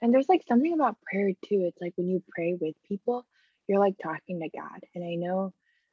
And 0.00 0.12
there's 0.14 0.28
like 0.28 0.42
something 0.46 0.72
about 0.72 0.96
prayer 1.02 1.30
too. 1.44 1.64
It's 1.68 1.80
like 1.80 1.94
when 1.96 2.08
you 2.08 2.22
pray 2.30 2.54
with 2.60 2.74
people, 2.88 3.26
you're 3.66 3.80
like 3.80 3.96
talking 4.02 4.40
to 4.40 4.48
God. 4.48 4.80
And 4.94 5.04
I 5.04 5.14
know, 5.16 5.52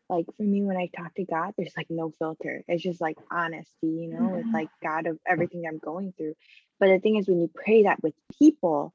like 0.10 0.26
for 0.38 0.44
me, 0.44 0.62
when 0.64 0.78
I 0.78 0.90
talk 0.96 1.16
to 1.16 1.26
God, 1.26 1.54
there's 1.58 1.74
like 1.76 1.90
no 1.90 2.12
filter. 2.20 2.64
It's 2.68 2.84
just 2.84 3.02
like 3.02 3.18
honesty, 3.32 3.88
you 3.88 4.08
know, 4.10 4.30
with 4.30 4.46
Mhm. 4.48 4.54
like 4.54 4.70
God 4.84 5.08
of 5.08 5.20
everything 5.28 5.66
I'm 5.68 5.80
going 5.80 6.14
through. 6.14 6.36
But 6.80 6.88
the 6.90 7.00
thing 7.00 7.16
is, 7.18 7.28
when 7.28 7.42
you 7.42 7.50
pray 7.54 7.84
that 7.84 8.02
with 8.04 8.14
people, 8.38 8.94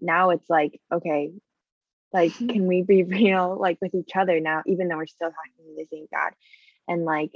now 0.00 0.30
it's 0.30 0.48
like, 0.50 0.80
okay, 0.92 1.32
like 2.12 2.32
can 2.38 2.66
we 2.66 2.82
be 2.82 3.02
real 3.04 3.56
like 3.58 3.78
with 3.80 3.94
each 3.94 4.14
other 4.16 4.40
now, 4.40 4.62
even 4.66 4.88
though 4.88 4.96
we're 4.96 5.06
still 5.06 5.30
talking 5.30 5.74
to 5.74 5.76
the 5.76 5.86
same 5.90 6.06
God? 6.12 6.32
And 6.88 7.04
like, 7.04 7.32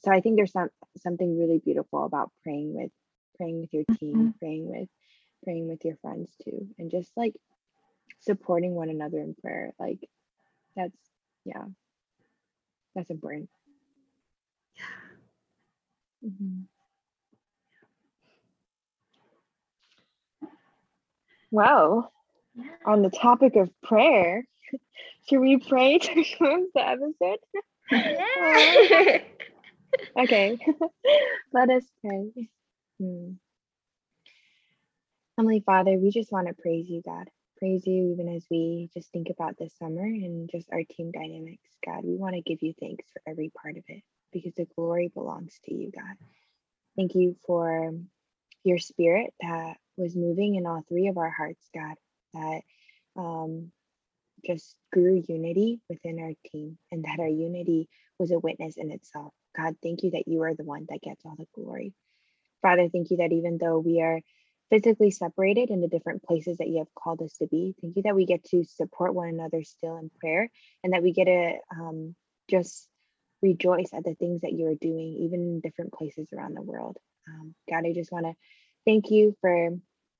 so 0.00 0.10
I 0.10 0.20
think 0.20 0.36
there's 0.36 0.52
some 0.52 0.70
something 0.98 1.38
really 1.38 1.58
beautiful 1.58 2.04
about 2.04 2.32
praying 2.42 2.74
with 2.74 2.90
praying 3.36 3.60
with 3.60 3.72
your 3.72 3.84
team, 4.00 4.34
praying 4.38 4.68
with 4.68 4.88
praying 5.44 5.68
with 5.68 5.84
your 5.84 5.96
friends 5.96 6.30
too, 6.44 6.68
and 6.78 6.90
just 6.90 7.10
like 7.16 7.34
supporting 8.20 8.74
one 8.74 8.90
another 8.90 9.18
in 9.20 9.34
prayer. 9.34 9.72
Like 9.78 10.00
that's 10.76 10.98
yeah, 11.44 11.64
that's 12.94 13.10
important. 13.10 13.48
Mhm. 16.22 16.68
Well, 21.50 22.12
Yeah. 22.54 22.64
on 22.86 23.02
the 23.02 23.10
topic 23.10 23.56
of 23.56 23.70
prayer, 23.82 24.46
should 25.28 25.40
we 25.40 25.58
pray 25.58 25.98
to 25.98 26.24
close 26.36 26.68
the 26.74 26.86
episode? 26.88 27.38
Okay, 30.18 30.58
let 31.52 31.70
us 31.70 31.84
pray. 32.02 32.48
Hmm. 33.00 33.32
Heavenly 35.40 35.60
Father, 35.64 35.92
we 35.92 36.10
just 36.10 36.30
want 36.30 36.48
to 36.48 36.52
praise 36.52 36.90
you, 36.90 37.00
God. 37.00 37.26
Praise 37.58 37.86
you 37.86 38.12
even 38.12 38.28
as 38.28 38.44
we 38.50 38.90
just 38.92 39.10
think 39.10 39.28
about 39.30 39.56
this 39.58 39.72
summer 39.78 40.04
and 40.04 40.50
just 40.50 40.68
our 40.70 40.82
team 40.84 41.12
dynamics, 41.12 41.66
God. 41.82 42.04
We 42.04 42.14
want 42.14 42.34
to 42.34 42.42
give 42.42 42.58
you 42.60 42.74
thanks 42.78 43.06
for 43.10 43.22
every 43.26 43.50
part 43.62 43.78
of 43.78 43.84
it 43.88 44.02
because 44.34 44.52
the 44.52 44.66
glory 44.76 45.08
belongs 45.08 45.58
to 45.64 45.74
you, 45.74 45.90
God. 45.92 46.14
Thank 46.94 47.14
you 47.14 47.36
for 47.46 47.94
your 48.64 48.76
spirit 48.76 49.32
that 49.40 49.78
was 49.96 50.14
moving 50.14 50.56
in 50.56 50.66
all 50.66 50.84
three 50.86 51.08
of 51.08 51.16
our 51.16 51.30
hearts, 51.30 51.66
God, 51.74 51.94
that 52.34 52.60
um, 53.16 53.72
just 54.44 54.76
grew 54.92 55.24
unity 55.26 55.80
within 55.88 56.20
our 56.20 56.34
team 56.52 56.76
and 56.92 57.02
that 57.04 57.18
our 57.18 57.28
unity 57.28 57.88
was 58.18 58.30
a 58.30 58.38
witness 58.38 58.76
in 58.76 58.90
itself. 58.90 59.32
God, 59.56 59.76
thank 59.82 60.02
you 60.02 60.10
that 60.10 60.28
you 60.28 60.42
are 60.42 60.54
the 60.54 60.64
one 60.64 60.84
that 60.90 61.00
gets 61.00 61.24
all 61.24 61.36
the 61.38 61.46
glory. 61.54 61.94
Father, 62.60 62.90
thank 62.90 63.10
you 63.10 63.16
that 63.16 63.32
even 63.32 63.56
though 63.56 63.78
we 63.78 64.02
are 64.02 64.20
physically 64.70 65.10
separated 65.10 65.70
in 65.70 65.80
the 65.80 65.88
different 65.88 66.22
places 66.22 66.58
that 66.58 66.68
you 66.68 66.78
have 66.78 66.94
called 66.94 67.20
us 67.22 67.36
to 67.38 67.46
be, 67.48 67.74
thank 67.80 67.96
you 67.96 68.02
that 68.02 68.14
we 68.14 68.24
get 68.24 68.44
to 68.44 68.64
support 68.64 69.14
one 69.14 69.28
another 69.28 69.62
still 69.64 69.96
in 69.96 70.10
prayer 70.20 70.48
and 70.82 70.92
that 70.92 71.02
we 71.02 71.12
get 71.12 71.24
to 71.24 71.54
um, 71.76 72.14
just 72.48 72.88
rejoice 73.42 73.90
at 73.92 74.04
the 74.04 74.14
things 74.14 74.42
that 74.42 74.52
you 74.52 74.66
are 74.66 74.74
doing, 74.74 75.16
even 75.20 75.40
in 75.40 75.60
different 75.60 75.92
places 75.92 76.28
around 76.32 76.54
the 76.54 76.62
world. 76.62 76.96
Um, 77.28 77.54
God, 77.68 77.84
I 77.84 77.92
just 77.92 78.12
want 78.12 78.26
to 78.26 78.34
thank 78.86 79.10
you 79.10 79.36
for 79.40 79.70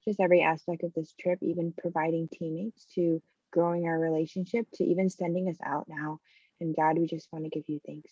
just 0.05 0.21
every 0.21 0.43
aspect 0.43 0.83
of 0.83 0.93
this 0.95 1.15
trip, 1.21 1.39
even 1.43 1.75
providing 1.77 2.29
teammates 2.33 2.87
to 2.95 3.23
growing 3.53 3.87
our 3.87 3.99
relationship, 3.99 4.67
to 4.75 4.85
even 4.85 5.11
sending 5.11 5.49
us 5.49 5.59
out 5.65 5.87
now. 5.89 6.19
And 6.61 6.75
God, 6.75 6.99
we 6.99 7.07
just 7.07 7.29
want 7.33 7.45
to 7.45 7.51
give 7.51 7.65
you 7.69 7.81
thanks. 7.87 8.11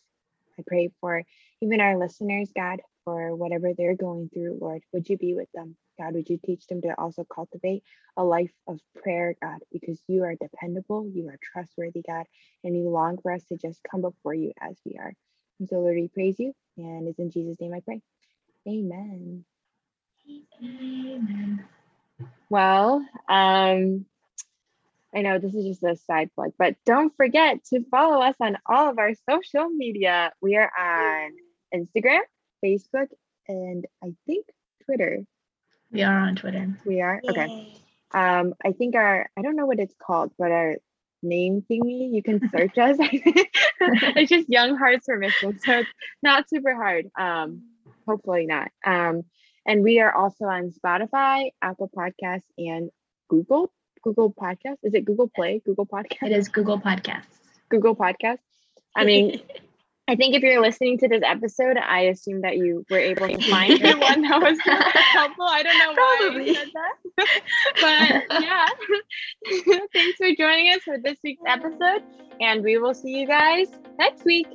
I 0.58 0.62
pray 0.66 0.90
for 1.00 1.22
even 1.62 1.80
our 1.80 1.98
listeners, 1.98 2.50
God, 2.54 2.80
for 3.04 3.34
whatever 3.34 3.72
they're 3.76 3.94
going 3.94 4.28
through, 4.32 4.58
Lord. 4.60 4.82
Would 4.92 5.08
you 5.08 5.16
be 5.16 5.34
with 5.34 5.48
them? 5.54 5.76
God, 5.98 6.14
would 6.14 6.28
you 6.28 6.38
teach 6.44 6.66
them 6.66 6.80
to 6.82 6.94
also 6.98 7.24
cultivate 7.24 7.82
a 8.16 8.24
life 8.24 8.52
of 8.66 8.80
prayer, 9.02 9.34
God, 9.42 9.58
because 9.72 10.00
you 10.08 10.24
are 10.24 10.34
dependable, 10.34 11.08
you 11.08 11.28
are 11.28 11.38
trustworthy, 11.42 12.02
God, 12.06 12.26
and 12.64 12.76
you 12.76 12.88
long 12.88 13.18
for 13.18 13.32
us 13.32 13.44
to 13.46 13.56
just 13.56 13.80
come 13.90 14.02
before 14.02 14.34
you 14.34 14.52
as 14.60 14.76
we 14.84 14.96
are. 14.98 15.12
And 15.60 15.68
so, 15.68 15.80
Lord, 15.80 15.96
we 15.96 16.08
praise 16.08 16.38
you, 16.38 16.54
and 16.76 17.08
it's 17.08 17.18
in 17.18 17.30
Jesus' 17.30 17.60
name 17.60 17.74
I 17.74 17.80
pray. 17.80 18.00
Amen. 18.66 19.44
Amen. 20.62 21.64
Well, 22.50 23.04
um, 23.28 24.06
I 25.14 25.22
know 25.22 25.38
this 25.38 25.54
is 25.54 25.64
just 25.64 25.82
a 25.82 25.96
side 25.96 26.30
plug, 26.34 26.52
but 26.58 26.76
don't 26.84 27.14
forget 27.16 27.64
to 27.66 27.82
follow 27.90 28.22
us 28.22 28.36
on 28.40 28.58
all 28.66 28.90
of 28.90 28.98
our 28.98 29.12
social 29.28 29.68
media. 29.68 30.32
We 30.40 30.56
are 30.56 30.70
on 30.78 31.32
Instagram, 31.74 32.20
Facebook, 32.64 33.08
and 33.48 33.86
I 34.02 34.14
think 34.26 34.46
Twitter. 34.84 35.24
We 35.90 36.02
are 36.02 36.18
on 36.18 36.36
Twitter. 36.36 36.68
We 36.84 37.00
are 37.00 37.20
okay. 37.28 37.74
Um, 38.12 38.54
I 38.64 38.72
think 38.72 38.94
our 38.94 39.28
I 39.36 39.42
don't 39.42 39.56
know 39.56 39.66
what 39.66 39.78
it's 39.78 39.94
called, 40.00 40.32
but 40.38 40.50
our 40.50 40.76
name 41.22 41.64
thingy 41.70 42.12
you 42.12 42.22
can 42.22 42.48
search 42.50 42.76
us. 42.78 42.96
it's 43.00 44.30
just 44.30 44.48
Young 44.48 44.76
Hearts 44.76 45.06
for 45.06 45.16
Mission, 45.18 45.58
so 45.60 45.78
it's 45.78 45.90
not 46.22 46.48
super 46.48 46.74
hard. 46.74 47.10
Um, 47.18 47.62
hopefully 48.06 48.46
not. 48.46 48.70
Um, 48.84 49.22
and 49.66 49.82
we 49.82 50.00
are 50.00 50.12
also 50.14 50.46
on 50.46 50.70
Spotify, 50.72 51.50
Apple 51.60 51.90
Podcasts, 51.94 52.42
and 52.56 52.90
Google 53.28 53.72
Google 54.02 54.32
Podcast. 54.32 54.76
Is 54.82 54.94
it 54.94 55.04
Google 55.04 55.28
Play? 55.28 55.60
Google 55.64 55.86
Podcast? 55.86 56.22
It 56.22 56.32
is 56.32 56.48
Google 56.48 56.78
Podcasts. 56.80 57.24
Google 57.68 57.96
Podcast. 57.96 58.38
I 58.96 59.04
mean, 59.04 59.40
I 60.08 60.16
think 60.16 60.34
if 60.34 60.42
you're 60.42 60.62
listening 60.62 60.96
to 60.98 61.08
this 61.08 61.20
episode, 61.22 61.76
I 61.76 62.00
assume 62.04 62.40
that 62.40 62.56
you 62.56 62.84
were 62.90 62.98
able 62.98 63.28
to 63.28 63.38
find 63.50 63.78
the 63.78 63.94
one 63.98 64.22
that 64.22 64.40
was 64.40 64.58
helpful. 64.64 65.44
I 65.44 65.62
don't 65.62 65.78
know 65.78 65.92
why 65.92 66.16
Probably. 66.20 66.50
I 66.50 66.54
said 66.54 66.68
that. 66.74 68.26
but 68.30 68.42
yeah. 68.42 68.66
Thanks 69.92 70.16
for 70.16 70.34
joining 70.34 70.72
us 70.72 70.80
for 70.82 70.96
this 70.98 71.18
week's 71.22 71.42
episode. 71.46 72.02
And 72.40 72.64
we 72.64 72.78
will 72.78 72.94
see 72.94 73.20
you 73.20 73.26
guys 73.26 73.68
next 73.98 74.24
week. 74.24 74.48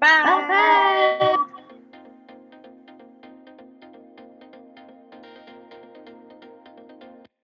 Bye. 0.00 1.36
Bye. 1.38 1.60